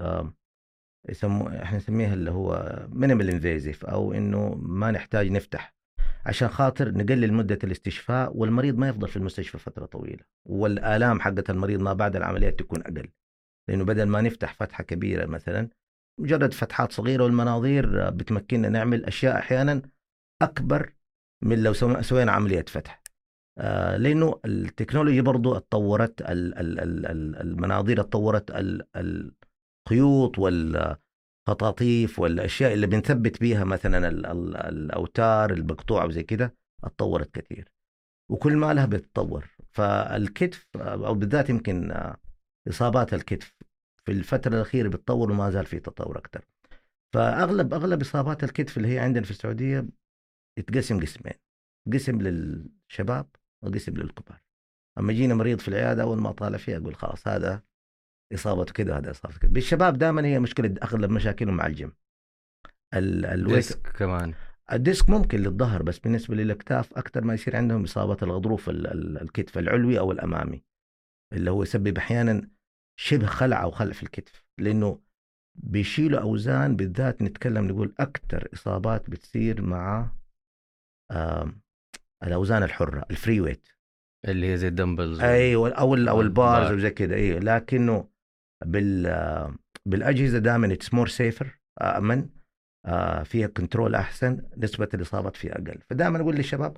يسموه 1.10 1.64
إحنا 1.64 1.78
نسميها 1.78 2.14
اللي 2.14 2.32
هو 2.32 2.80
minimal 2.89 3.29
invasive 3.29 3.86
أو 3.86 4.14
إنه 4.14 4.56
ما 4.56 4.92
نحتاج 4.92 5.32
نفتح. 5.32 5.76
عشان 6.26 6.48
خاطر 6.48 6.92
نقلل 6.92 7.34
مدة 7.34 7.60
الاستشفاء 7.64 8.38
والمريض 8.38 8.78
ما 8.78 8.90
يفضل 8.90 9.08
في 9.08 9.18
المستشفى 9.18 9.58
فترة 9.58 9.86
طويلة. 9.86 10.24
والآلام 10.46 11.20
حقت 11.20 11.50
المريض 11.50 11.80
ما 11.80 11.94
بعد 11.94 12.16
العمليات 12.16 12.60
تكون 12.60 12.82
أقل. 12.82 13.10
لأنه 13.70 13.86
بدل 13.86 14.04
ما 14.04 14.22
نفتح 14.22 14.54
فتحة 14.54 14.84
كبيرة 14.84 15.26
مثلا 15.26 15.70
مجرد 16.20 16.54
فتحات 16.54 16.92
صغيرة 16.92 17.24
والمناظير 17.24 18.10
بتمكننا 18.10 18.70
نعمل 18.70 19.06
أشياء 19.06 19.38
أحيانا 19.38 19.82
أكبر 20.41 20.93
من 21.43 21.63
لو 21.63 21.74
سوينا 22.01 22.31
عملية 22.31 22.65
فتح. 22.67 23.03
آه 23.58 23.98
لأنه 23.98 24.39
التكنولوجيا 24.46 25.22
برضو 25.22 25.55
اتطورت 25.58 26.22
المناظير 27.41 28.01
اتطورت 28.01 28.51
الخيوط 28.96 30.39
والخطاطيف 30.39 32.19
والأشياء 32.19 32.74
اللي 32.74 32.88
بنثبت 32.88 33.39
بيها 33.39 33.63
مثلا 33.63 34.08
الأوتار 34.69 35.53
المقطوعه 35.53 36.05
وزي 36.05 36.24
كده 36.24 36.55
اتطورت 36.84 37.31
كثير. 37.39 37.72
وكل 38.29 38.55
ما 38.55 38.74
لها 38.74 38.86
بتتطور. 38.86 39.50
فالكتف 39.72 40.67
أو 40.77 41.13
بالذات 41.13 41.50
يمكن 41.50 42.03
إصابات 42.69 43.13
الكتف 43.13 43.53
في 44.05 44.12
الفترة 44.12 44.55
الأخيرة 44.55 44.89
بتطور 44.89 45.31
وما 45.31 45.50
زال 45.50 45.65
في 45.65 45.79
تطور 45.79 46.17
أكثر. 46.17 46.46
فأغلب 47.13 47.74
أغلب 47.74 48.01
إصابات 48.01 48.43
الكتف 48.43 48.77
اللي 48.77 48.88
هي 48.88 49.00
عندنا 49.00 49.24
في 49.24 49.31
السعودية 49.31 49.86
يتقسم 50.58 51.00
قسمين 51.01 51.34
قسم 51.94 52.22
للشباب 52.22 53.29
وقسم 53.63 53.94
للكبار. 53.94 54.41
أما 54.98 55.13
يجينا 55.13 55.36
مريض 55.36 55.60
في 55.60 55.68
العيادة 55.68 56.03
أول 56.03 56.18
ما 56.22 56.32
طالع 56.32 56.58
فيها 56.58 56.77
أقول 56.77 56.96
خلاص 56.96 57.27
هذا 57.27 57.63
إصابته 58.34 58.74
كذا 58.74 58.98
هذا 58.98 59.12
إصابته 59.12 59.39
كذا. 59.39 59.51
بالشباب 59.51 59.98
دائما 59.98 60.25
هي 60.25 60.39
مشكلة 60.39 60.75
أغلب 60.84 61.12
مشاكلهم 61.12 61.56
مع 61.56 61.65
الجيم. 61.65 61.94
ال 62.94 63.12
disc 63.12 63.88
كمان. 63.88 64.34
ال 64.72 64.79
disc 64.79 65.10
ممكن 65.10 65.39
للظهر 65.39 65.84
بس 65.84 66.00
بالنسبة 66.00 66.36
للأكتاف 66.36 66.98
أكثر 66.98 67.24
ما 67.24 67.34
يصير 67.34 67.56
عندهم 67.56 67.84
اصابه 67.84 68.18
الغضروف 68.22 68.70
الكتف 68.70 69.58
العلوي 69.58 70.00
أو 70.00 70.12
الأمامي 70.12 70.63
اللي 71.34 71.51
هو 71.51 71.63
يسبب 71.63 71.98
أحيانا 71.98 72.50
شبه 73.00 73.25
خلع 73.25 73.63
أو 73.63 73.72
خلع 73.72 73.91
في 73.91 74.03
الكتف 74.03 74.46
لأنه 74.58 75.01
بيشيلوا 75.56 76.20
أوزان 76.20 76.75
بالذات 76.75 77.22
نتكلم 77.22 77.68
نقول 77.68 77.94
أكثر 78.00 78.50
إصابات 78.53 79.10
بتصير 79.10 79.62
مع 79.62 80.12
الأوزان 82.24 82.63
الحرة 82.63 83.06
ال 83.12 83.18
free 83.18 83.41
weight 83.41 83.68
اللي 84.28 84.51
هي 84.51 84.58
زي 84.58 84.68
ال 84.68 84.73
dumbbells 84.73 85.20
أيوه 85.20 85.70
أو 85.70 85.96
أو 85.96 86.22
ال 86.22 86.32
bars 86.32 86.72
وزي 86.72 86.89
كذا 86.89 87.16
أيوه. 87.16 87.39
لكنه 87.39 88.10
بال 88.66 89.58
بالأجهزة 89.86 90.38
دائما 90.38 90.74
it's 90.74 90.94
more 90.94 91.08
safer 91.08 91.60
آمن 91.82 92.30
آه 92.86 93.24
فيها 93.24 93.48
control 93.48 93.96
أحسن 93.96 94.50
نسبة 94.58 94.89
الإصابات 94.94 95.36
فيها 95.36 95.54
أقل. 95.54 95.82
فدائما 95.89 96.22
أقول 96.22 96.36
للشباب 96.36 96.78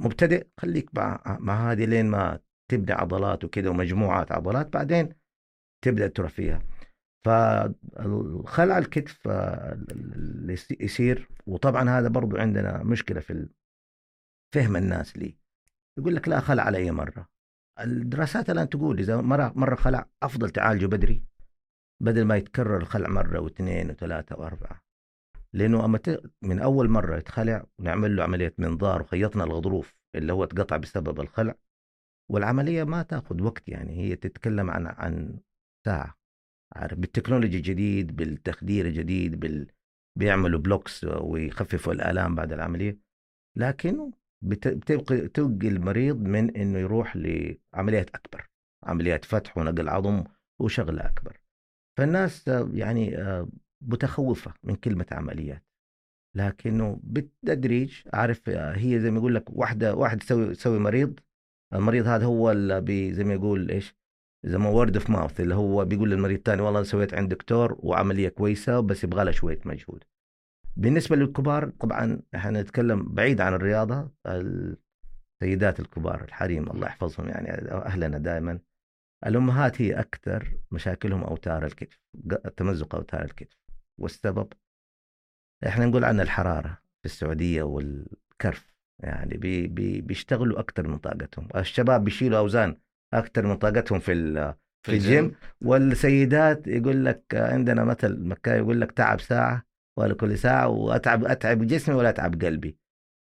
مبتدئ 0.00 0.46
خليك 0.60 0.90
مع 0.94 1.38
مع 1.40 1.72
هذه 1.72 1.84
لين 1.84 2.06
ما 2.06 2.40
تبدا 2.70 2.94
عضلات 2.94 3.44
وكذا 3.44 3.70
ومجموعات 3.70 4.32
عضلات 4.32 4.72
بعدين 4.72 5.12
تبدأ 5.84 6.06
تروح 6.06 6.30
فيها. 6.30 6.62
فالخلع 7.26 8.78
الكتف 8.78 9.28
آه، 9.28 9.72
اللي 9.90 10.56
يصير 10.80 11.28
وطبعا 11.46 11.90
هذا 11.90 12.08
برضو 12.08 12.36
عندنا 12.36 12.82
مشكلة 12.82 13.20
في 13.20 13.48
فهم 14.56 14.76
الناس 14.76 15.16
لي. 15.16 15.38
يقول 15.98 16.14
لك 16.14 16.28
لا 16.28 16.40
خلع 16.40 16.62
على 16.62 16.78
اي 16.78 16.90
مرة. 16.90 17.28
الدراسات 17.80 18.50
الآن 18.50 18.68
تقول 18.68 18.98
إذا 18.98 19.20
مرة 19.20 19.52
مرة 19.56 19.74
خلع 19.74 20.08
أفضل 20.22 20.50
تعالجه 20.50 20.86
بدري 20.86 21.22
بدل 22.02 22.24
ما 22.24 22.36
يتكرر 22.36 22.76
الخلع 22.76 23.08
مرة 23.08 23.40
واثنين 23.40 23.90
وثلاثة 23.90 24.36
وأربعة. 24.38 24.82
لأنه 25.52 25.84
أما 25.84 26.00
من 26.42 26.58
أول 26.60 26.88
مرة 26.88 27.16
يتخلع 27.16 27.66
ونعمل 27.78 28.16
له 28.16 28.22
عملية 28.22 28.54
منظار 28.58 29.02
وخيطنا 29.02 29.44
الغضروف 29.44 29.94
اللي 30.14 30.32
هو 30.32 30.44
اتقطع 30.44 30.76
بسبب 30.76 31.20
الخلع 31.20 31.54
والعملية 32.30 32.84
ما 32.84 33.02
تأخذ 33.02 33.42
وقت 33.42 33.68
يعني 33.68 33.96
هي 33.98 34.16
تتكلم 34.16 34.70
عن 34.70 34.86
عن 34.86 35.38
ساعة. 35.84 36.18
عارف 36.72 36.98
بال 36.98 37.08
technology 37.08 37.56
الجديد 37.56 38.16
بالتخدير 38.16 38.86
الجديد 38.86 39.40
بال... 39.40 39.70
بيعملوا 40.18 40.60
blocks 40.60 41.04
ويخففوا 41.04 41.92
الآلام 41.92 42.34
بعد 42.34 42.52
العملية. 42.52 42.98
لكن 43.56 44.12
بتبقى 44.42 45.28
توقي 45.28 45.68
المريض 45.68 46.20
من 46.20 46.56
إنه 46.56 46.78
يروح 46.78 47.16
لعمليات 47.16 48.10
أكبر 48.14 48.48
عمليات 48.84 49.24
فتح 49.24 49.58
ونقل 49.58 49.88
عظم 49.88 50.24
وشغله 50.60 51.06
أكبر. 51.06 51.40
فالناس 51.98 52.48
يعني 52.72 53.18
آه، 53.18 53.48
متخوفة 53.80 54.54
من 54.62 54.74
كلمة 54.74 55.06
عمليات. 55.12 55.66
لكنه 56.36 57.00
بالتدريج 57.02 58.02
عارف 58.14 58.48
آه، 58.48 58.76
هي 58.76 59.00
زي 59.00 59.10
ما 59.10 59.18
يقول 59.18 59.34
لك 59.34 59.44
واحدة 59.50 59.94
واحد 59.94 60.18
تسوي 60.18 60.54
تسوي 60.54 60.78
مريض 60.78 61.20
المريض 61.74 62.06
هذا 62.06 62.24
هو 62.24 62.50
اللي 62.50 63.12
زي 63.12 63.24
ما 63.24 63.34
يقول 63.34 63.70
إيش 63.70 63.94
زي 64.44 64.58
ما 64.58 64.68
word 64.68 64.96
of 64.96 65.10
mouth 65.10 65.40
اللي 65.40 65.54
هو 65.54 65.84
بيقول 65.84 66.10
للمريض 66.10 66.36
الثاني 66.36 66.62
والله 66.62 66.82
سويت 66.82 67.14
عند 67.14 67.28
دكتور 67.28 67.76
وعملية 67.78 68.28
كويسة 68.28 68.80
بس 68.80 69.04
يبغى 69.04 69.24
لها 69.24 69.32
شوية 69.32 69.60
مجهود. 69.64 70.04
بالنسبة 70.76 71.16
للكبار 71.16 71.70
طبعا 71.70 72.20
إحنا 72.34 72.62
نتكلم 72.62 73.14
بعيد 73.14 73.40
عن 73.40 73.54
الرياضة 73.54 74.10
السيدات 74.26 75.80
الكبار 75.80 76.24
الحريم 76.24 76.70
الله 76.70 76.86
يحفظهم 76.86 77.28
يعني 77.28 77.50
أهلنا 77.72 78.18
دائما 78.18 78.58
الأمهات 79.26 79.82
هي 79.82 80.00
أكثر 80.00 80.56
مشاكلهم 80.70 81.24
أوتار 81.24 81.66
الكتف 81.66 81.98
تمزق 82.56 82.94
أوتار 82.94 83.24
الكتف. 83.24 83.56
والسبب؟ 84.00 84.52
إحنا 85.66 85.86
نقول 85.86 86.04
عن 86.04 86.20
الحرارة 86.20 86.78
في 87.02 87.04
السعودية 87.04 87.62
والكرف 87.62 88.74
يعني 89.02 89.36
بي 89.36 89.66
بي 89.66 90.00
بيشتغلوا 90.00 90.60
أكثر 90.60 90.88
من 90.88 90.98
طاقتهم. 90.98 91.48
الشباب 91.56 92.04
بيشيلوا 92.04 92.38
أوزان 92.38 92.76
أكثر 93.14 93.46
من 93.46 93.56
طاقتهم 93.56 93.98
في 93.98 94.34
في 94.86 94.92
الجيم. 94.92 95.34
والسيدات 95.62 96.66
يقول 96.66 97.04
لك 97.04 97.22
عندنا 97.34 97.84
مثل 97.84 98.20
مكاوي 98.20 98.58
يقول 98.58 98.80
لك 98.80 98.92
تعب 98.92 99.20
ساعة 99.20 99.66
ولا 99.98 100.14
كل 100.14 100.38
ساعة 100.38 100.68
وأتعب 100.68 101.24
أتعب 101.24 101.66
جسمي 101.66 101.94
ولا 101.94 102.08
أتعب 102.08 102.44
قلبي. 102.44 102.76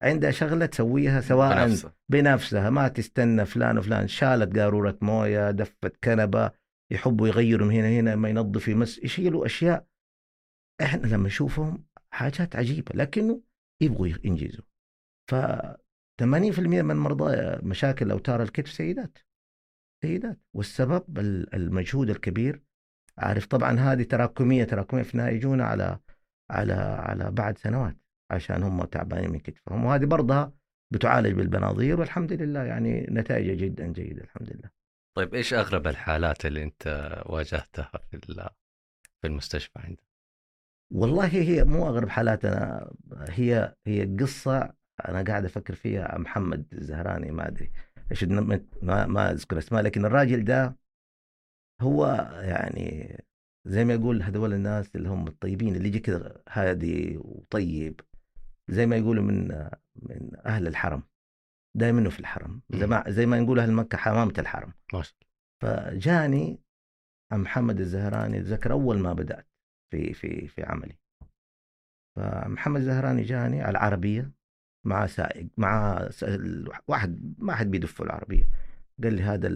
عندها 0.02 0.30
شغلة 0.30 0.66
تسويها 0.66 1.20
سواء 1.20 1.66
بنفسها. 1.66 1.94
بنفسها 2.08 2.70
ما 2.70 2.88
تستنى 2.88 3.44
فلان 3.44 3.78
وفلان 3.78 4.08
شالت 4.08 4.58
قارورة 4.58 4.98
موية 5.00 5.50
دفت 5.50 6.04
كنبة 6.04 6.50
يحبوا 6.90 7.28
يغيروا 7.28 7.66
من 7.66 7.74
هنا 7.74 7.88
هنا 7.88 8.16
ما 8.16 8.28
ينظف 8.28 8.68
يمس 8.68 8.98
يشيلوا 8.98 9.46
أشياء. 9.46 9.86
إحنا 10.82 11.06
لما 11.06 11.26
نشوفهم 11.26 11.84
حاجات 12.10 12.56
عجيبة 12.56 12.92
لكنه 12.94 13.42
يبغوا 13.82 14.08
ينجزوا. 14.24 14.64
ف 15.30 15.34
80% 16.22 16.82
من 16.82 16.96
مرضى 16.96 17.58
مشاكل 17.62 18.10
أوتار 18.10 18.42
الكتف 18.42 18.72
سيدات 18.72 19.18
سيدات 20.02 20.40
والسبب 20.54 21.18
المجهود 21.54 22.10
الكبير 22.10 22.62
عارف 23.18 23.46
طبعا 23.46 23.80
هذه 23.80 24.02
تراكمية 24.02 24.64
تراكمية 24.64 25.02
في 25.02 25.18
يجونا 25.18 25.64
على 25.64 25.98
على 26.50 26.72
على 26.72 27.30
بعد 27.30 27.58
سنوات 27.58 27.96
عشان 28.30 28.62
هم 28.62 28.84
تعبانين 28.84 29.30
من 29.30 29.38
كتفهم 29.38 29.84
وهذه 29.84 30.04
برضها 30.04 30.52
بتعالج 30.90 31.32
بالبناظير 31.32 32.00
والحمد 32.00 32.32
لله 32.32 32.62
يعني 32.62 33.06
نتائجها 33.10 33.54
جدا 33.54 33.86
جيدة 33.86 34.22
الحمد 34.22 34.50
لله 34.50 34.70
طيب 35.16 35.34
إيش 35.34 35.54
أغرب 35.54 35.86
الحالات 35.86 36.46
اللي 36.46 36.62
أنت 36.62 37.14
واجهتها 37.26 37.90
في 38.10 38.18
في 39.20 39.26
المستشفى 39.26 39.78
عندك؟ 39.78 40.04
والله 40.92 41.26
هي 41.26 41.64
مو 41.64 41.88
أغرب 41.88 42.08
حالات 42.08 42.44
أنا 42.44 42.90
هي 43.28 43.74
هي 43.86 44.16
قصة 44.20 44.74
أنا 45.08 45.22
قاعد 45.22 45.44
أفكر 45.44 45.74
فيها 45.74 46.18
محمد 46.18 46.66
الزهراني 46.72 47.30
ما 47.30 47.48
أدري 47.48 47.72
إيش 48.10 48.24
ما, 48.24 49.06
ما 49.06 49.30
أذكر 49.30 49.58
أسماء 49.58 49.82
لكن 49.82 50.04
الراجل 50.04 50.44
ده 50.44 50.76
هو 51.80 52.06
يعني 52.42 53.16
زي 53.64 53.84
ما 53.84 53.94
يقول 53.94 54.22
هذول 54.22 54.52
الناس 54.52 54.96
اللي 54.96 55.08
هم 55.08 55.26
الطيبين 55.26 55.76
اللي 55.76 55.88
يجي 55.88 56.00
كذا 56.00 56.42
هادي 56.48 57.16
وطيب 57.18 58.00
زي 58.68 58.86
ما 58.86 58.96
يقولوا 58.96 59.24
من 59.24 59.48
من 59.96 60.36
أهل 60.46 60.66
الحرم 60.66 61.02
دائما 61.76 62.10
في 62.10 62.20
الحرم. 62.20 62.62
زي 62.70 62.86
ما 62.86 63.04
زي 63.10 63.26
ما 63.26 63.40
نقول 63.40 63.58
أهل 63.60 63.72
مكة 63.72 63.98
حمامة 63.98 64.34
الحرم. 64.38 64.72
فجاني 65.62 66.60
محمد 67.32 67.80
الزهراني 67.80 68.38
اتذكر 68.38 68.72
أول 68.72 68.98
ما 68.98 69.12
بدأت 69.12 69.46
في 69.92 70.12
في 70.14 70.48
في 70.48 70.62
عملي. 70.62 70.98
فمحمد 72.16 72.80
الزهراني 72.80 73.22
جاني 73.22 73.62
على 73.62 73.70
العربية 73.70 74.32
مع 74.86 75.06
سائق 75.06 75.46
مع 75.56 76.08
واحد 76.88 77.34
ما 77.38 77.54
حد 77.54 77.70
بيدف 77.70 78.02
العربية. 78.02 78.48
قال 79.02 79.14
لي 79.14 79.22
هذا 79.22 79.48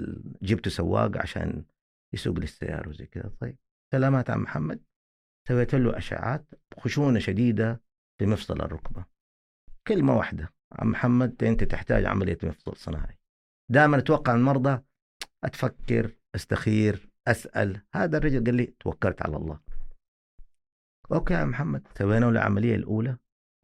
جبته 0.42 0.70
سواق 0.70 1.18
عشان 1.18 1.64
يسوق 2.14 2.38
لي 2.38 2.44
السيارة 2.44 2.88
وزي 2.88 3.06
كذا. 3.06 3.32
طيب. 3.40 3.56
سلامات 3.92 4.30
عم 4.30 4.42
محمد. 4.42 4.84
سويت 5.48 5.74
له 5.74 5.98
أشعات 5.98 6.46
خشونة 6.78 7.18
شديدة 7.18 7.82
في 8.18 8.26
مفصل 8.26 8.60
الركبة. 8.60 9.04
كلمة 9.86 10.16
واحدة. 10.16 10.52
عم 10.72 10.90
محمد 10.90 11.44
أنت 11.44 11.64
تحتاج 11.64 12.04
عملية 12.04 12.38
مفصل 12.42 12.76
صناعي. 12.76 13.18
دائما 13.70 13.98
أتوقع 13.98 14.34
المرضى 14.34 14.82
أتفكر 15.44 16.16
أستخير 16.34 17.08
أسأل. 17.28 17.80
هذا 17.94 18.18
الرجل 18.18 18.44
قال 18.44 18.54
لي 18.54 18.74
توكلت 18.80 19.22
على 19.22 19.36
الله. 19.36 19.60
أوكي 21.12 21.34
يا 21.34 21.44
محمد 21.44 21.88
سوينا 21.98 22.24
له 22.24 22.30
العملية 22.30 22.74
الأولى. 22.74 23.16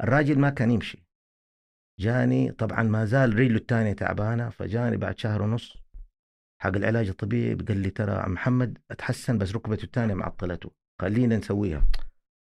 الراجل 0.02 0.38
ما 0.38 0.50
كان 0.50 0.70
يمشي. 0.70 1.06
جاني 2.00 2.52
طبعا 2.52 2.82
ما 2.82 3.04
زال 3.04 3.38
رجله 3.38 3.56
الثانية 3.56 3.92
تعبانة 3.92 4.50
فجاني 4.50 4.96
بعد 4.96 5.18
شهر 5.18 5.42
ونص 5.42 5.81
حق 6.62 6.76
العلاج 6.76 7.08
الطبيعي 7.08 7.54
قال 7.54 7.76
لي 7.76 7.90
ترى 7.90 8.12
عم 8.12 8.32
محمد 8.32 8.78
أتحسن 8.90 9.38
بس 9.38 9.54
ركبته 9.54 9.84
الثانية 9.84 10.14
معطلته 10.14 10.70
خلينا 11.00 11.36
نسويها. 11.36 11.88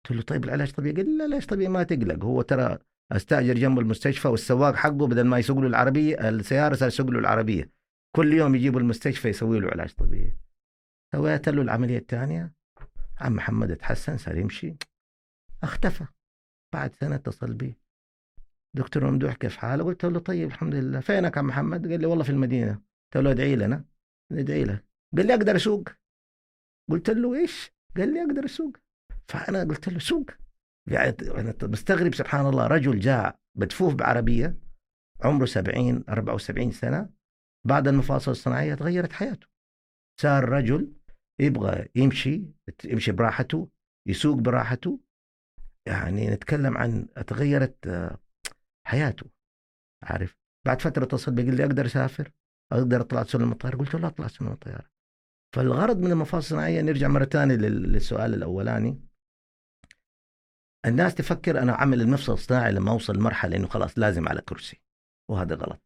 قلت 0.04 0.16
له 0.16 0.22
طيب 0.22 0.44
العلاج 0.44 0.72
طبيعي 0.72 0.94
قال 0.96 1.06
لي 1.06 1.18
لا 1.18 1.34
ليش 1.34 1.46
طبيعي 1.46 1.68
ما 1.68 1.82
تقلق. 1.82 2.24
هو 2.24 2.42
ترى 2.42 2.78
أستأجر 3.12 3.54
جنب 3.54 3.78
المستشفى 3.78 4.28
والسواق 4.28 4.74
حقه 4.74 5.06
بدل 5.06 5.26
ما 5.26 5.38
يسوق 5.38 5.58
له 5.58 5.66
العربية 5.66 6.28
السيارة 6.28 6.74
صار 6.74 6.88
يسوق 6.88 7.10
له 7.10 7.18
العربية. 7.18 7.70
كل 8.16 8.32
يوم 8.32 8.54
يجيبوا 8.54 8.80
المستشفى 8.80 9.28
يسوي 9.28 9.60
له 9.60 9.68
علاج 9.68 9.92
طبيعي. 9.92 10.36
سويت 11.14 11.48
له 11.48 11.62
العملية 11.62 11.98
الثانية. 11.98 12.52
عم 13.20 13.32
محمد 13.32 13.70
أتحسن 13.70 14.16
صار 14.16 14.36
يمشي. 14.36 14.76
اختفى. 15.62 16.04
بعد 16.72 16.94
سنة 16.94 17.14
اتصل 17.14 17.54
بي. 17.54 17.76
دكتور 18.76 19.04
ممدوح 19.04 19.34
كيف 19.34 19.56
حاله 19.56 19.84
قلت 19.84 20.04
له 20.04 20.18
طيب 20.18 20.48
الحمد 20.48 20.74
لله. 20.74 21.00
فينك 21.00 21.38
عم 21.38 21.46
محمد؟ 21.46 21.90
قال 21.90 22.00
لي 22.00 22.06
والله 22.06 22.24
في 22.24 22.30
المدينة. 22.30 22.72
قلت 22.72 23.24
له 23.24 23.30
ادعي 23.30 23.56
لنا. 23.56 23.91
ندعي 24.30 24.64
لك 24.64 24.84
قال 25.16 25.26
لي 25.26 25.34
أقدر 25.34 25.56
أسوق. 25.56 25.88
قلت 26.90 27.10
له 27.10 27.34
إيش؟ 27.34 27.72
قال 27.96 28.14
لي 28.14 28.24
أقدر 28.24 28.44
أسوق. 28.44 28.76
فأنا 29.28 29.60
قلت 29.64 29.88
له 29.88 29.98
سوق. 29.98 30.30
يعني 30.90 31.16
أنا 31.20 31.54
مستغرب 31.62 32.14
سبحان 32.14 32.46
الله. 32.46 32.66
رجل 32.66 33.00
جاء 33.00 33.36
بدفوف 33.54 33.94
بعربية 33.94 34.58
عمره 35.24 35.46
70 35.46 36.04
74 36.08 36.70
سنة. 36.70 37.10
بعد 37.66 37.88
المفاصل 37.88 38.30
الصناعية 38.30 38.74
تغيرت 38.74 39.12
حياته. 39.12 39.46
صار 40.20 40.48
رجل 40.48 40.92
يبغى 41.40 41.88
يمشي 41.94 42.44
يمشي 42.84 43.12
براحته 43.12 43.68
يسوق 44.08 44.36
براحته. 44.36 45.00
يعني 45.88 46.30
نتكلم 46.30 46.78
عن 46.78 47.08
تغيرت 47.26 47.86
آه، 47.86 48.18
حياته. 48.86 49.26
عارف؟ 50.02 50.36
بعد 50.66 50.82
فترة 50.82 51.04
اتصل 51.04 51.34
بي 51.34 51.42
قال 51.42 51.56
لي 51.56 51.64
أقدر 51.64 51.86
أسافر. 51.86 52.32
أقدر 52.72 53.00
أطلع 53.00 53.22
سلم 53.24 53.52
الطياره 53.52 53.76
قلت 53.76 53.94
له 53.94 54.00
لا 54.00 54.06
أطلع 54.06 54.26
سلم 54.28 54.48
الطياره 54.52 54.90
فالغرض 55.56 55.98
من 55.98 56.10
المفاصل 56.12 56.38
الصناعية 56.38 56.80
نرجع 56.80 57.08
مرة 57.08 57.24
ثانية 57.24 57.54
لل- 57.54 57.92
للسؤال 57.92 58.34
الأولاني. 58.34 59.00
الناس 60.86 61.14
تفكر 61.14 61.62
أنا 61.62 61.72
أعمل 61.72 62.00
المفصل 62.00 62.32
الصناعي 62.32 62.72
لما 62.72 62.90
أوصل 62.90 63.16
لمرحلة 63.16 63.56
إنه 63.56 63.66
خلاص 63.68 63.98
لازم 63.98 64.28
على 64.28 64.40
كرسي 64.40 64.80
وهذا 65.30 65.54
غلط. 65.54 65.82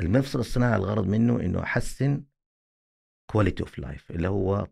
المفصل 0.00 0.38
الصناعي 0.38 0.76
الغرض 0.76 1.06
منه 1.06 1.40
إنه 1.40 1.62
أحسن 1.62 2.24
quality 3.30 3.62
of 3.62 3.78
life 3.78 4.10
اللي 4.10 4.28
هو 4.28 4.66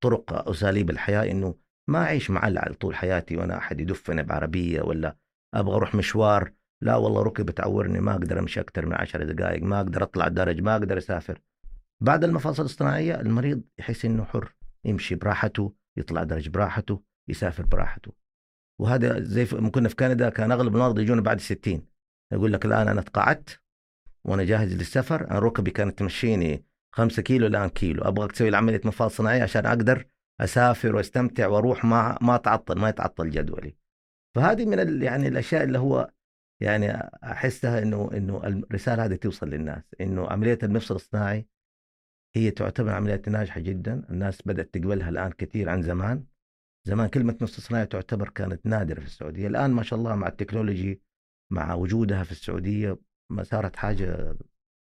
طرق 0.00 0.48
أساليب 0.48 0.90
الحياة 0.90 1.30
إنه 1.30 1.54
ما 1.88 1.98
أعيش 2.02 2.30
معلق 2.30 2.72
طول 2.80 2.94
حياتي 2.96 3.36
وأنا 3.36 3.56
أحد 3.58 3.80
يدفني 3.80 4.22
بعربية 4.22 4.82
ولا 4.82 5.16
أبغى 5.54 5.76
أروح 5.76 5.94
مشوار 5.94 6.52
لا 6.82 6.96
والله 6.96 7.22
ركبي 7.22 7.52
تعورني 7.52 8.00
ما 8.00 8.12
أقدر 8.12 8.38
أمشي 8.38 8.60
أكثر 8.60 8.86
من 8.86 8.94
عشر 8.94 9.32
دقائق 9.32 9.62
ما 9.62 9.80
أقدر 9.80 10.02
أطلع 10.02 10.28
درج 10.28 10.60
ما 10.60 10.72
أقدر 10.72 10.98
أسافر. 10.98 11.40
بعد 12.00 12.24
المفاصل 12.24 12.64
الصناعيه 12.64 13.20
المريض 13.20 13.62
يحس 13.78 14.04
إنه 14.04 14.24
حر 14.24 14.54
يمشي 14.84 15.14
براحته 15.14 15.72
يطلع 15.96 16.22
درج 16.22 16.48
براحته 16.48 17.02
يسافر 17.28 17.66
براحته. 17.66 18.12
وهذا 18.80 19.20
زي 19.20 19.46
ما 19.52 19.70
كنا 19.70 19.88
في 19.88 19.94
كندا 19.94 20.28
كان 20.28 20.52
أغلب 20.52 20.74
المرضى 20.76 21.02
يجون 21.02 21.20
بعد 21.20 21.40
60 21.40 21.82
يقول 22.32 22.52
لك 22.52 22.64
الآن 22.64 22.88
أنا 22.88 23.02
تقاعدت 23.02 23.60
وأنا 24.24 24.44
جاهز 24.44 24.74
للسفر 24.74 25.30
أنا 25.30 25.38
ركبي 25.38 25.70
كانت 25.70 25.98
تمشيني 25.98 26.64
5 26.92 27.22
كيلو 27.22 27.46
الان 27.46 27.68
كيلو. 27.68 28.02
أبغاك 28.02 28.32
تسوي 28.32 28.50
لي 28.50 28.56
عمليه 28.56 28.80
مفاصل 28.84 29.16
صناعية 29.16 29.42
عشان 29.42 29.66
أقدر 29.66 30.06
أسافر 30.40 30.96
وأستمتع 30.96 31.46
وأروح 31.46 31.84
ما 31.84 32.18
ما 32.20 32.34
اتعطل 32.34 32.78
ما 32.78 32.88
يتعطل 32.88 33.30
جدولي. 33.30 33.76
فهذه 34.34 34.64
من 34.64 35.02
يعني 35.02 35.28
الأشياء 35.28 35.62
اللي 35.62 35.78
هو 35.78 36.10
يعني 36.60 36.92
أحسها 37.24 37.82
إنه 37.82 38.10
إنه 38.12 38.46
الرساله 38.46 39.04
هذه 39.04 39.14
توصل 39.14 39.48
للناس 39.48 39.94
إنه 40.00 40.26
عملية 40.30 40.58
المفصل 40.62 40.94
الصناعي 40.94 41.48
هي 42.36 42.50
تعتبر 42.50 42.90
عملية 42.90 43.22
ناجحة 43.26 43.60
جدا. 43.60 44.06
الناس 44.10 44.42
بدأت 44.42 44.74
تقبلها 44.74 45.08
الآن 45.08 45.32
كثير 45.32 45.68
عن 45.68 45.82
زمان. 45.82 46.26
زمان 46.86 47.08
كلمة 47.08 47.38
مفصل 47.40 47.62
صناعي 47.62 47.86
تعتبر 47.86 48.28
كانت 48.28 48.66
نادرة 48.66 49.00
في 49.00 49.06
السعودية. 49.06 49.46
الآن 49.46 49.70
ما 49.70 49.82
شاء 49.82 49.98
الله 49.98 50.14
مع 50.14 50.28
التكنولوجي 50.28 51.02
مع 51.52 51.74
وجودها 51.74 52.24
في 52.24 52.32
السعودية 52.32 52.98
ما 53.30 53.42
صارت 53.42 53.76
حاجة 53.76 54.36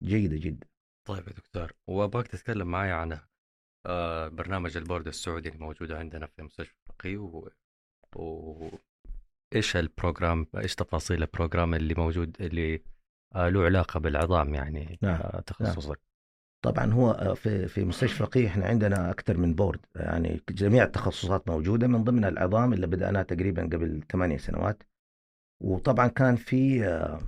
جيدة 0.02 0.36
جدا. 0.36 0.66
طيب 1.08 1.28
يا 1.28 1.32
دكتور 1.32 1.72
وأبغاك 1.86 2.28
تتكلم 2.28 2.68
معي 2.68 2.92
عن 2.92 3.20
آه، 3.86 4.28
برنامج 4.28 4.76
البورد 4.76 5.06
السعودي 5.06 5.48
اللي 5.48 5.60
موجود 5.60 5.92
عندنا 5.92 6.26
في 6.26 6.42
مستشفى 6.42 6.74
الفقيه 6.90 7.18
و... 7.18 7.48
و... 8.16 8.70
إيش 9.54 9.76
ال 9.76 9.85
program 9.85 10.46
إيش 10.56 10.74
تفاصيل 10.74 11.22
ال 11.22 11.29
program 11.29 11.74
اللي 11.74 11.94
موجود 11.94 12.36
اللي 12.40 12.82
آه، 13.34 13.48
له 13.48 13.64
علاقة 13.64 14.00
بالعظام 14.00 14.54
يعني 14.54 14.98
نعم، 15.02 15.20
آه، 15.20 15.40
تخصصك؟ 15.40 16.00
طبعا 16.64 16.92
هو 16.92 17.34
في 17.34 17.68
في 17.68 17.84
مستشفى 17.84 18.18
فقيه 18.18 18.46
إحنا 18.48 18.66
عندنا 18.66 19.10
أكثر 19.10 19.36
من 19.36 19.54
board 19.54 19.80
يعني 19.96 20.40
جميع 20.50 20.84
التخصصات 20.84 21.48
موجودة 21.48 21.86
من 21.86 22.04
ضمنها 22.04 22.28
العظام 22.28 22.72
اللي 22.72 22.86
بدأناها 22.86 23.22
تقريبا 23.22 23.62
قبل 23.62 24.02
ثمانية 24.12 24.36
سنوات. 24.36 24.82
وطبعا 25.62 26.06
كان 26.08 26.36
في 26.36 26.84
آه، 26.86 27.20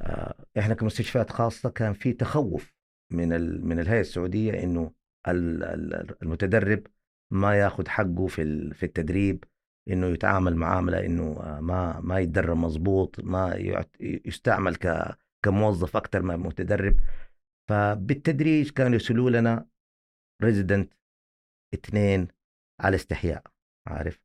آه، 0.00 0.34
إحنا 0.58 0.74
كمستشفيات 0.74 1.30
خاصة 1.30 1.70
كان 1.70 1.92
في 1.92 2.12
تخوف 2.12 2.74
من 3.12 3.28
من 3.66 3.78
الهيئة 3.80 4.00
السعودية 4.00 4.62
إنه 4.62 4.92
ال- 5.28 5.62
ال- 5.64 6.22
المتدرب 6.22 6.86
ما 7.32 7.54
ياخذ 7.58 7.88
حقه 7.88 8.26
في 8.26 8.70
في 8.74 8.86
التدريب. 8.86 9.44
إنه 9.90 10.06
يتعامل 10.06 10.56
معامله 10.56 11.06
انه 11.06 11.34
ما 11.60 12.00
ما 12.00 12.18
يتدرب 12.18 12.56
مضبوط 12.56 13.20
ما 13.20 13.54
يستعمل 14.00 14.76
ك 14.76 15.16
كموظف 15.44 15.96
أكثر 15.96 16.22
ما 16.22 16.36
متدرب. 16.36 16.96
فبالتدريج 17.68 18.70
كانوا 18.70 18.92
يرسلوا 18.92 19.30
لنا 19.30 19.66
ريزيدنت 20.42 20.92
اثنين 21.74 22.28
على 22.80 22.96
استحياء 22.96 23.42
عارف؟ 23.88 24.20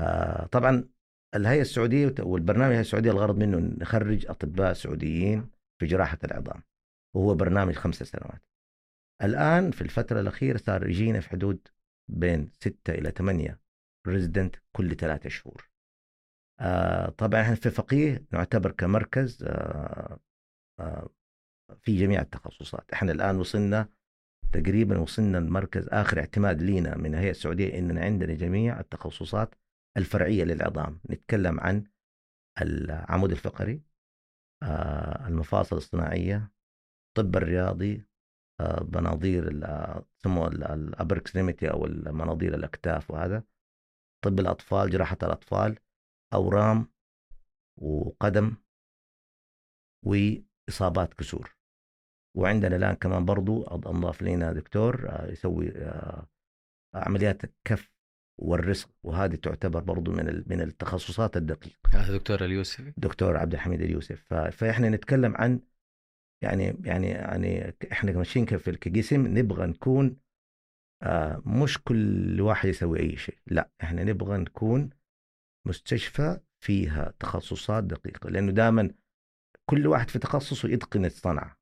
آه 0.00 0.46
طبعا 0.46 0.88
الهيئة 1.34 1.60
السعودية 1.60 2.14
والبرنامج 2.18 2.64
الهيئة 2.64 2.80
السعودية 2.80 3.10
الغرض 3.10 3.36
منه 3.38 3.58
نخرج 3.58 4.26
أطباء 4.26 4.72
سعوديين 4.72 5.50
في 5.80 5.86
جراحة 5.86 6.18
العظام 6.24 6.62
وهو 7.16 7.34
برنامج 7.34 7.74
خمس 7.74 8.02
سنوات. 8.02 8.42
الآن 9.22 9.70
في 9.70 9.82
الفترة 9.82 10.20
الأخيرة 10.20 10.56
صار 10.56 10.88
يجينا 10.88 11.20
في 11.20 11.28
حدود 11.28 11.68
بين 12.08 12.50
ستة 12.60 12.94
إلى 12.94 13.10
ثمانية 13.10 13.63
ريزيدنت 14.08 14.56
كل 14.72 14.96
ثلاثة 14.96 15.28
شهور. 15.28 15.70
آه 16.60 17.08
طبعا 17.08 17.40
إحنا 17.40 17.54
في 17.54 17.70
فقيه 17.70 18.24
نعتبر 18.32 18.70
كمركز 18.70 19.44
آه 19.44 20.20
آه 20.80 21.08
في 21.82 21.98
جميع 21.98 22.20
التخصصات. 22.20 22.92
إحنا 22.92 23.12
الآن 23.12 23.36
وصلنا 23.36 23.88
تقريبا 24.52 24.98
وصلنا 24.98 25.38
المركز 25.38 25.88
آخر 25.88 26.18
اعتماد 26.18 26.62
لينا 26.62 26.96
من 26.96 27.14
الهيئه 27.14 27.30
السعودية 27.30 27.78
اننا 27.78 28.00
عندنا 28.00 28.34
جميع 28.34 28.80
التخصصات 28.80 29.54
الفرعية 29.96 30.44
للعظام. 30.44 31.00
نتكلم 31.10 31.60
عن 31.60 31.84
العمود 32.62 33.30
الفقري 33.30 33.82
المفاصل 35.26 35.76
الصناعية 35.76 36.52
الطب 37.08 37.36
الرياضي 37.36 38.06
مناظير 38.82 39.48
يسموها 40.18 40.48
ال 40.48 40.59
upper 40.59 41.16
extremity 41.16 41.70
أو 41.70 41.86
مناظير 41.86 42.54
الأكتاف 42.54 43.10
وهذا. 43.10 43.42
طب 44.24 44.40
الأطفال 44.40 44.90
جراحة 44.90 45.16
الأطفال 45.22 45.78
أورام 46.34 46.86
وقدم 47.76 48.56
وإصابات 50.06 51.14
كسور. 51.14 51.56
وعندنا 52.36 52.76
الآن 52.76 52.94
كمان 52.94 53.24
برضو 53.24 53.62
أنضاف 53.62 54.22
لنا 54.22 54.52
دكتور 54.52 55.08
آه، 55.08 55.30
يسوي 55.30 55.72
آه، 55.76 56.26
عمليات 56.94 57.44
الكف 57.44 57.92
والرزق 58.40 58.90
وهذه 59.02 59.34
تعتبر 59.34 59.80
برضو 59.80 60.12
من 60.12 60.44
من 60.46 60.60
التخصصات 60.60 61.36
الدقيقة. 61.36 61.78
هذا 61.90 62.16
دكتور 62.16 62.44
اليوسفي. 62.44 62.92
دكتور 62.96 63.36
عبد 63.36 63.54
الحميد 63.54 63.82
اليوسف. 63.82 64.34
فإحنا 64.34 64.88
نتكلم 64.88 65.36
عن 65.36 65.60
يعني 66.42 66.76
يعني 66.84 67.06
يعني 67.06 67.76
إحنا 67.92 68.12
ماشيين 68.12 68.46
في 68.46 68.70
القسم 68.70 69.26
نبغى 69.38 69.66
نكون 69.66 70.23
آه 71.04 71.42
مش 71.46 71.78
كل 71.82 72.40
واحد 72.40 72.68
يسوي 72.68 73.00
أي 73.00 73.16
شيء. 73.16 73.38
لا 73.46 73.70
إحنا 73.82 74.04
نبغى 74.04 74.38
نكون 74.38 74.90
مستشفى 75.66 76.40
فيها 76.64 77.14
تخصصات 77.20 77.84
دقيقة 77.84 78.30
لأنه 78.30 78.52
دائما 78.52 78.90
كل 79.70 79.86
واحد 79.86 80.10
في 80.10 80.18
تخصصه 80.18 80.68
يتقن 80.68 81.04
الصنعة. 81.04 81.56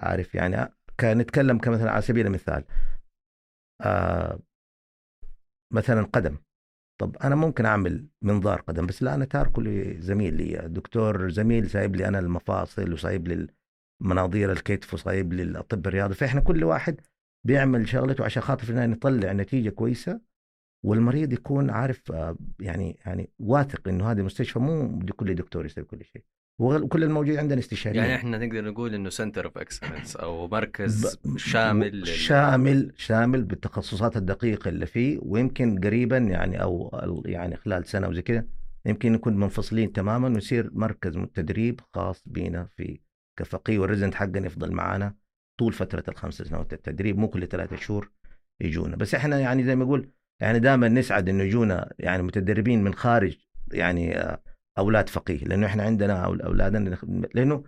عارف؟ 0.00 0.34
يعني 0.34 0.74
كان 0.98 1.18
نتكلم 1.18 1.58
كمثلا 1.58 1.90
على 1.90 2.02
سبيل 2.02 2.26
المثال 2.26 2.64
آه 3.80 4.40
مثلا 5.72 6.02
قدم. 6.02 6.38
طب 7.00 7.16
أنا 7.16 7.34
ممكن 7.34 7.66
أعمل 7.66 8.08
منظار 8.22 8.60
قدم 8.60 8.86
بس 8.86 9.02
لا 9.02 9.14
أنا 9.14 9.24
تاركه 9.24 9.62
لزميل 9.62 10.34
لي. 10.34 10.68
دكتور 10.68 11.30
زميل 11.30 11.70
سايب 11.70 11.96
لي 11.96 12.08
أنا 12.08 12.18
المفاصل 12.18 12.92
وسايب 12.92 13.28
لي 13.28 13.46
مناظير 14.02 14.52
الكتف 14.52 14.94
وسايب 14.94 15.32
للطب 15.32 15.86
الرياضي. 15.86 16.14
فإحنا 16.14 16.40
كل 16.40 16.64
واحد 16.64 17.00
بيعمل 17.44 17.88
شغلته 17.88 18.24
عشان 18.24 18.42
خاطر 18.42 18.64
في 18.64 18.70
النهاية 18.70 18.88
نطلع 18.88 19.32
نتيجة 19.32 19.70
كويسة 19.70 20.20
والمريض 20.84 21.32
يكون 21.32 21.70
عارف 21.70 22.12
آه، 22.12 22.36
يعني 22.60 22.98
يعني 23.06 23.30
واثق 23.38 23.88
إنه 23.88 24.10
هذه 24.10 24.18
المستشفى 24.18 24.58
مو 24.58 24.98
كل 25.16 25.34
دكتور 25.34 25.66
يسوي 25.66 25.84
كل 25.84 26.04
شيء. 26.04 26.22
وكل 26.58 27.04
الموجود 27.04 27.36
عندنا 27.36 27.58
استشاريين. 27.58 28.04
يعني 28.04 28.16
إحنا 28.16 28.38
نقدر 28.38 28.64
نقول 28.64 28.94
إنه 28.94 29.10
center 29.10 29.44
of 29.44 29.58
excellence 29.58 30.16
أو 30.16 30.48
مركز 30.48 31.18
شامل 31.36 32.06
شامل 32.06 32.92
شامل 32.96 33.44
بالتخصصات 33.44 34.16
الدقيقة 34.16 34.68
اللي 34.68 34.86
فيه 34.86 35.18
ويمكن 35.22 35.80
قريبا 35.80 36.18
يعني 36.18 36.62
أو 36.62 36.90
يعني 37.26 37.56
خلال 37.56 37.86
سنة 37.86 38.08
وزي 38.08 38.22
كذا 38.22 38.44
يمكن 38.86 39.12
نكون 39.12 39.36
منفصلين 39.36 39.92
تماما 39.92 40.28
ويصير 40.28 40.70
مركز 40.72 41.18
تدريب 41.34 41.80
خاص 41.94 42.22
بينا 42.26 42.68
في 42.76 43.00
كفقيه 43.38 43.78
والريزنت 43.78 44.14
حقنا 44.14 44.46
يفضل 44.46 44.72
معانا. 44.72 45.14
طول 45.58 45.72
فترة 45.72 46.04
الخمس 46.08 46.42
سنوات 46.42 46.72
التدريب 46.72 47.18
مو 47.18 47.28
كل 47.28 47.48
ثلاثة 47.48 47.76
شهور 47.76 48.10
يجونا. 48.60 48.96
بس 48.96 49.14
إحنا 49.14 49.40
يعني 49.40 49.64
زي 49.64 49.76
ما 49.76 49.84
أقول 49.84 50.10
يعني 50.40 50.58
دائما 50.58 50.88
نسعد 50.88 51.28
إنه 51.28 51.42
يجونا 51.44 51.92
يعني 51.98 52.22
متدربين 52.22 52.84
من 52.84 52.94
خارج 52.94 53.38
يعني 53.72 54.18
آه، 54.18 54.42
أولاد 54.78 55.08
فقيه. 55.08 55.44
لأنه 55.44 55.66
إحنا 55.66 55.82
عندنا 55.82 56.24
أولادنا 56.24 56.98
لأنه 57.34 57.64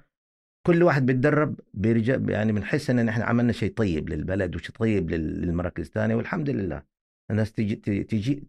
كل 0.66 0.82
واحد 0.82 1.06
بيتدرب 1.06 1.60
بيرجع 1.74 2.18
يعني 2.28 2.52
بنحس 2.52 2.90
إن 2.90 3.08
إحنا 3.08 3.24
عملنا 3.24 3.52
شيء 3.52 3.72
طيب 3.72 4.08
للبلد 4.08 4.56
وشيء 4.56 4.74
طيب 4.76 5.10
للمراكز 5.10 5.84
الثانية. 5.84 6.14
والحمد 6.14 6.50
لله 6.50 6.82
الناس 7.30 7.52
تجي 7.52 7.76
تجي 7.76 8.48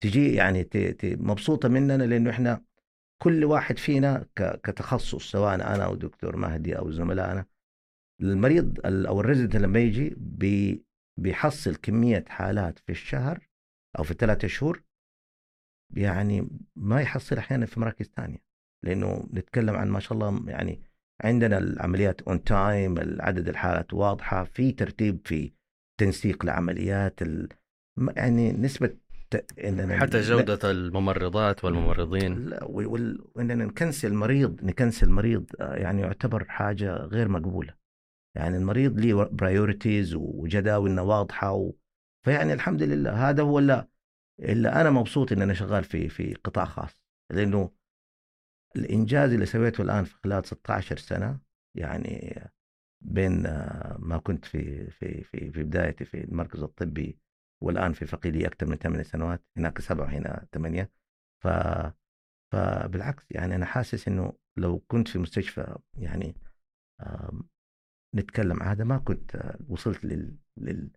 تجي 0.00 0.34
يعني 0.34 0.68
مبسوطة 1.04 1.68
مننا 1.68 2.02
لأنه 2.02 2.30
إحنا 2.30 2.62
كل 3.22 3.44
واحد 3.44 3.78
فينا 3.78 4.26
كتخصص 4.36 5.30
سواء 5.30 5.54
أنا 5.54 5.84
أو 5.84 5.94
دكتور 5.94 6.36
مهدي 6.36 6.78
أو 6.78 6.90
زملائنا 6.90 7.44
المريض 8.22 8.80
أو 8.86 9.20
ال 9.20 9.24
resident 9.24 9.56
لما 9.56 9.78
يجي 9.78 10.14
بي 10.16 10.84
بيحصل 11.18 11.76
كمية 11.76 12.24
حالات 12.28 12.78
في 12.78 12.92
الشهر 12.92 13.48
أو 13.98 14.04
في 14.04 14.10
الثلاثة 14.10 14.48
شهور 14.48 14.82
يعني 15.96 16.48
ما 16.76 17.00
يحصل 17.00 17.36
أحيانا 17.36 17.66
في 17.66 17.80
مراكز 17.80 18.10
ثانية 18.16 18.38
لأنه 18.84 19.28
نتكلم 19.32 19.76
عن 19.76 19.88
ما 19.88 20.00
شاء 20.00 20.12
الله 20.12 20.50
يعني 20.50 20.82
عندنا 21.24 21.58
العمليات 21.58 22.22
on 22.22 22.44
time 22.44 22.94
عدد 23.20 23.48
الحالات 23.48 23.94
واضحة 23.94 24.44
في 24.44 24.72
ترتيب 24.72 25.20
في 25.24 25.52
تنسيق 26.00 26.44
العمليات 26.44 27.20
يعني 28.16 28.52
نسبة 28.52 28.96
إننا 29.64 30.00
حتى 30.00 30.20
جودة 30.20 30.70
الممرضات 30.70 31.64
والممرضين. 31.64 32.44
لا 32.44 32.64
وإننا 32.64 33.64
ن 33.64 33.71
cancel 33.71 34.14
مريض 34.14 34.64
ن 34.64 34.71
cancel 34.71 35.10
مريض 35.10 35.46
آه، 35.60 35.74
يعني 35.74 36.00
يعتبر 36.02 36.44
حاجة 36.44 36.96
غير 36.96 37.28
مقبولة. 37.28 37.74
يعني 38.34 38.56
المريض 38.56 38.98
ليه 38.98 39.14
priorities 39.14 40.14
وجداولنا 40.14 41.02
واضحة 41.02 41.52
و... 41.52 41.72
فيعني 42.24 42.52
الحمد 42.52 42.82
لله. 42.82 43.30
هذا 43.30 43.42
هو 43.42 43.58
اللي, 43.58 43.88
اللي 44.40 44.68
أنا 44.68 44.90
مبسوط 44.90 45.32
إن 45.32 45.42
أنا 45.42 45.54
شغال 45.54 45.84
في 45.84 46.08
في 46.08 46.34
قطاع 46.34 46.64
خاص. 46.64 47.02
لأنه 47.30 47.72
الإنجاز 48.76 49.32
اللي 49.32 49.46
سويته 49.46 49.82
الآن 49.82 50.04
في 50.04 50.14
خلال 50.24 50.46
16 50.46 50.96
سنة 50.96 51.40
يعني 51.74 52.40
بين 53.00 53.42
ما 53.98 54.20
كنت 54.24 54.44
في 54.44 54.90
في 54.90 55.24
في 55.24 55.52
في 55.52 55.62
بدايتي 55.62 56.04
في 56.04 56.24
المركز 56.24 56.62
الطبي 56.62 57.18
والآن 57.62 57.92
في 57.92 58.06
فقيدي 58.06 58.46
أكثر 58.46 58.66
من 58.66 58.76
ثمان 58.76 59.04
سنوات 59.04 59.44
هناك 59.56 59.80
سبعة 59.80 60.06
هنا 60.06 60.46
ثمانية. 60.52 60.90
ف 61.42 61.48
فبالعكس 62.52 63.26
يعني 63.30 63.54
أنا 63.54 63.66
حاسس 63.66 64.08
إنه 64.08 64.32
لو 64.56 64.78
كنت 64.78 65.08
في 65.08 65.18
مستشفى 65.18 65.76
يعني 65.94 66.34
نتكلم. 68.14 68.62
هذا 68.62 68.84
ما 68.84 68.98
كنت 68.98 69.56
وصلت 69.68 70.04
لل... 70.04 70.36
لل... 70.56 70.90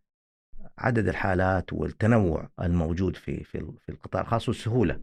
عدد 0.78 1.08
الحالات 1.08 1.74
والتنوع 1.74 2.50
الموجود 2.62 3.16
في 3.16 3.44
في 3.44 3.72
في 3.80 3.90
القطاع 3.90 4.22
الخاص 4.22 4.48
والسهوله 4.48 5.00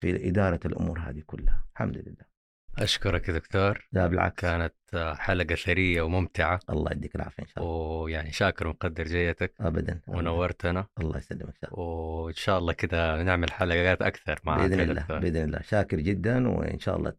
في 0.00 0.28
إدارة 0.28 0.60
الأمور 0.64 0.98
هذه 0.98 1.22
كلها. 1.26 1.64
الحمد 1.72 1.96
لله. 1.96 2.32
أشكرك 2.78 3.28
يا 3.28 3.34
دكتور. 3.34 3.88
لا 3.92 4.06
بالعكس. 4.06 4.40
كانت 4.40 4.74
حلقة 5.18 5.54
ثرية 5.54 6.02
وممتعة. 6.02 6.60
الله 6.70 6.92
يديك 6.92 7.16
العافية 7.16 7.42
إن 7.42 7.48
شاء 7.48 7.64
الله. 7.64 7.76
ويعني 7.76 8.32
شاكر 8.32 8.66
ومقدر 8.66 9.04
جيتك 9.04 9.54
ابدا 9.60 10.00
ونورتنا. 10.06 10.86
الله 11.00 11.18
يسلمك 11.18 11.54
شاء 11.60 11.74
الله. 11.74 11.84
وإن 11.84 12.34
شاء 12.34 12.58
الله 12.58 12.72
كذا 12.72 13.22
نعمل 13.22 13.52
حلقات 13.52 14.02
أكثر 14.02 14.40
معك 14.44 14.60
بإذن 14.60 14.80
الله 14.80 15.00
دكتور. 15.02 15.18
بإذن 15.18 15.44
الله. 15.44 15.62
شاكر 15.62 16.00
جدا 16.00 16.48
وإن 16.48 16.78
شاء 16.78 16.96
الله 16.96 17.12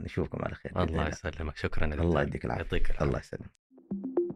نشوفكم 0.00 0.44
على 0.44 0.54
خير 0.54 0.82
الله 0.82 1.08
يسلمك. 1.08 1.56
شكرا 1.56 1.86
الله 1.86 2.22
يديك 2.22 2.44
العافية. 2.44 2.64
يعطيك 2.64 3.02
الله 3.02 3.18
يسلمك. 3.18 3.50
Thank 3.90 4.18
you. 4.18 4.27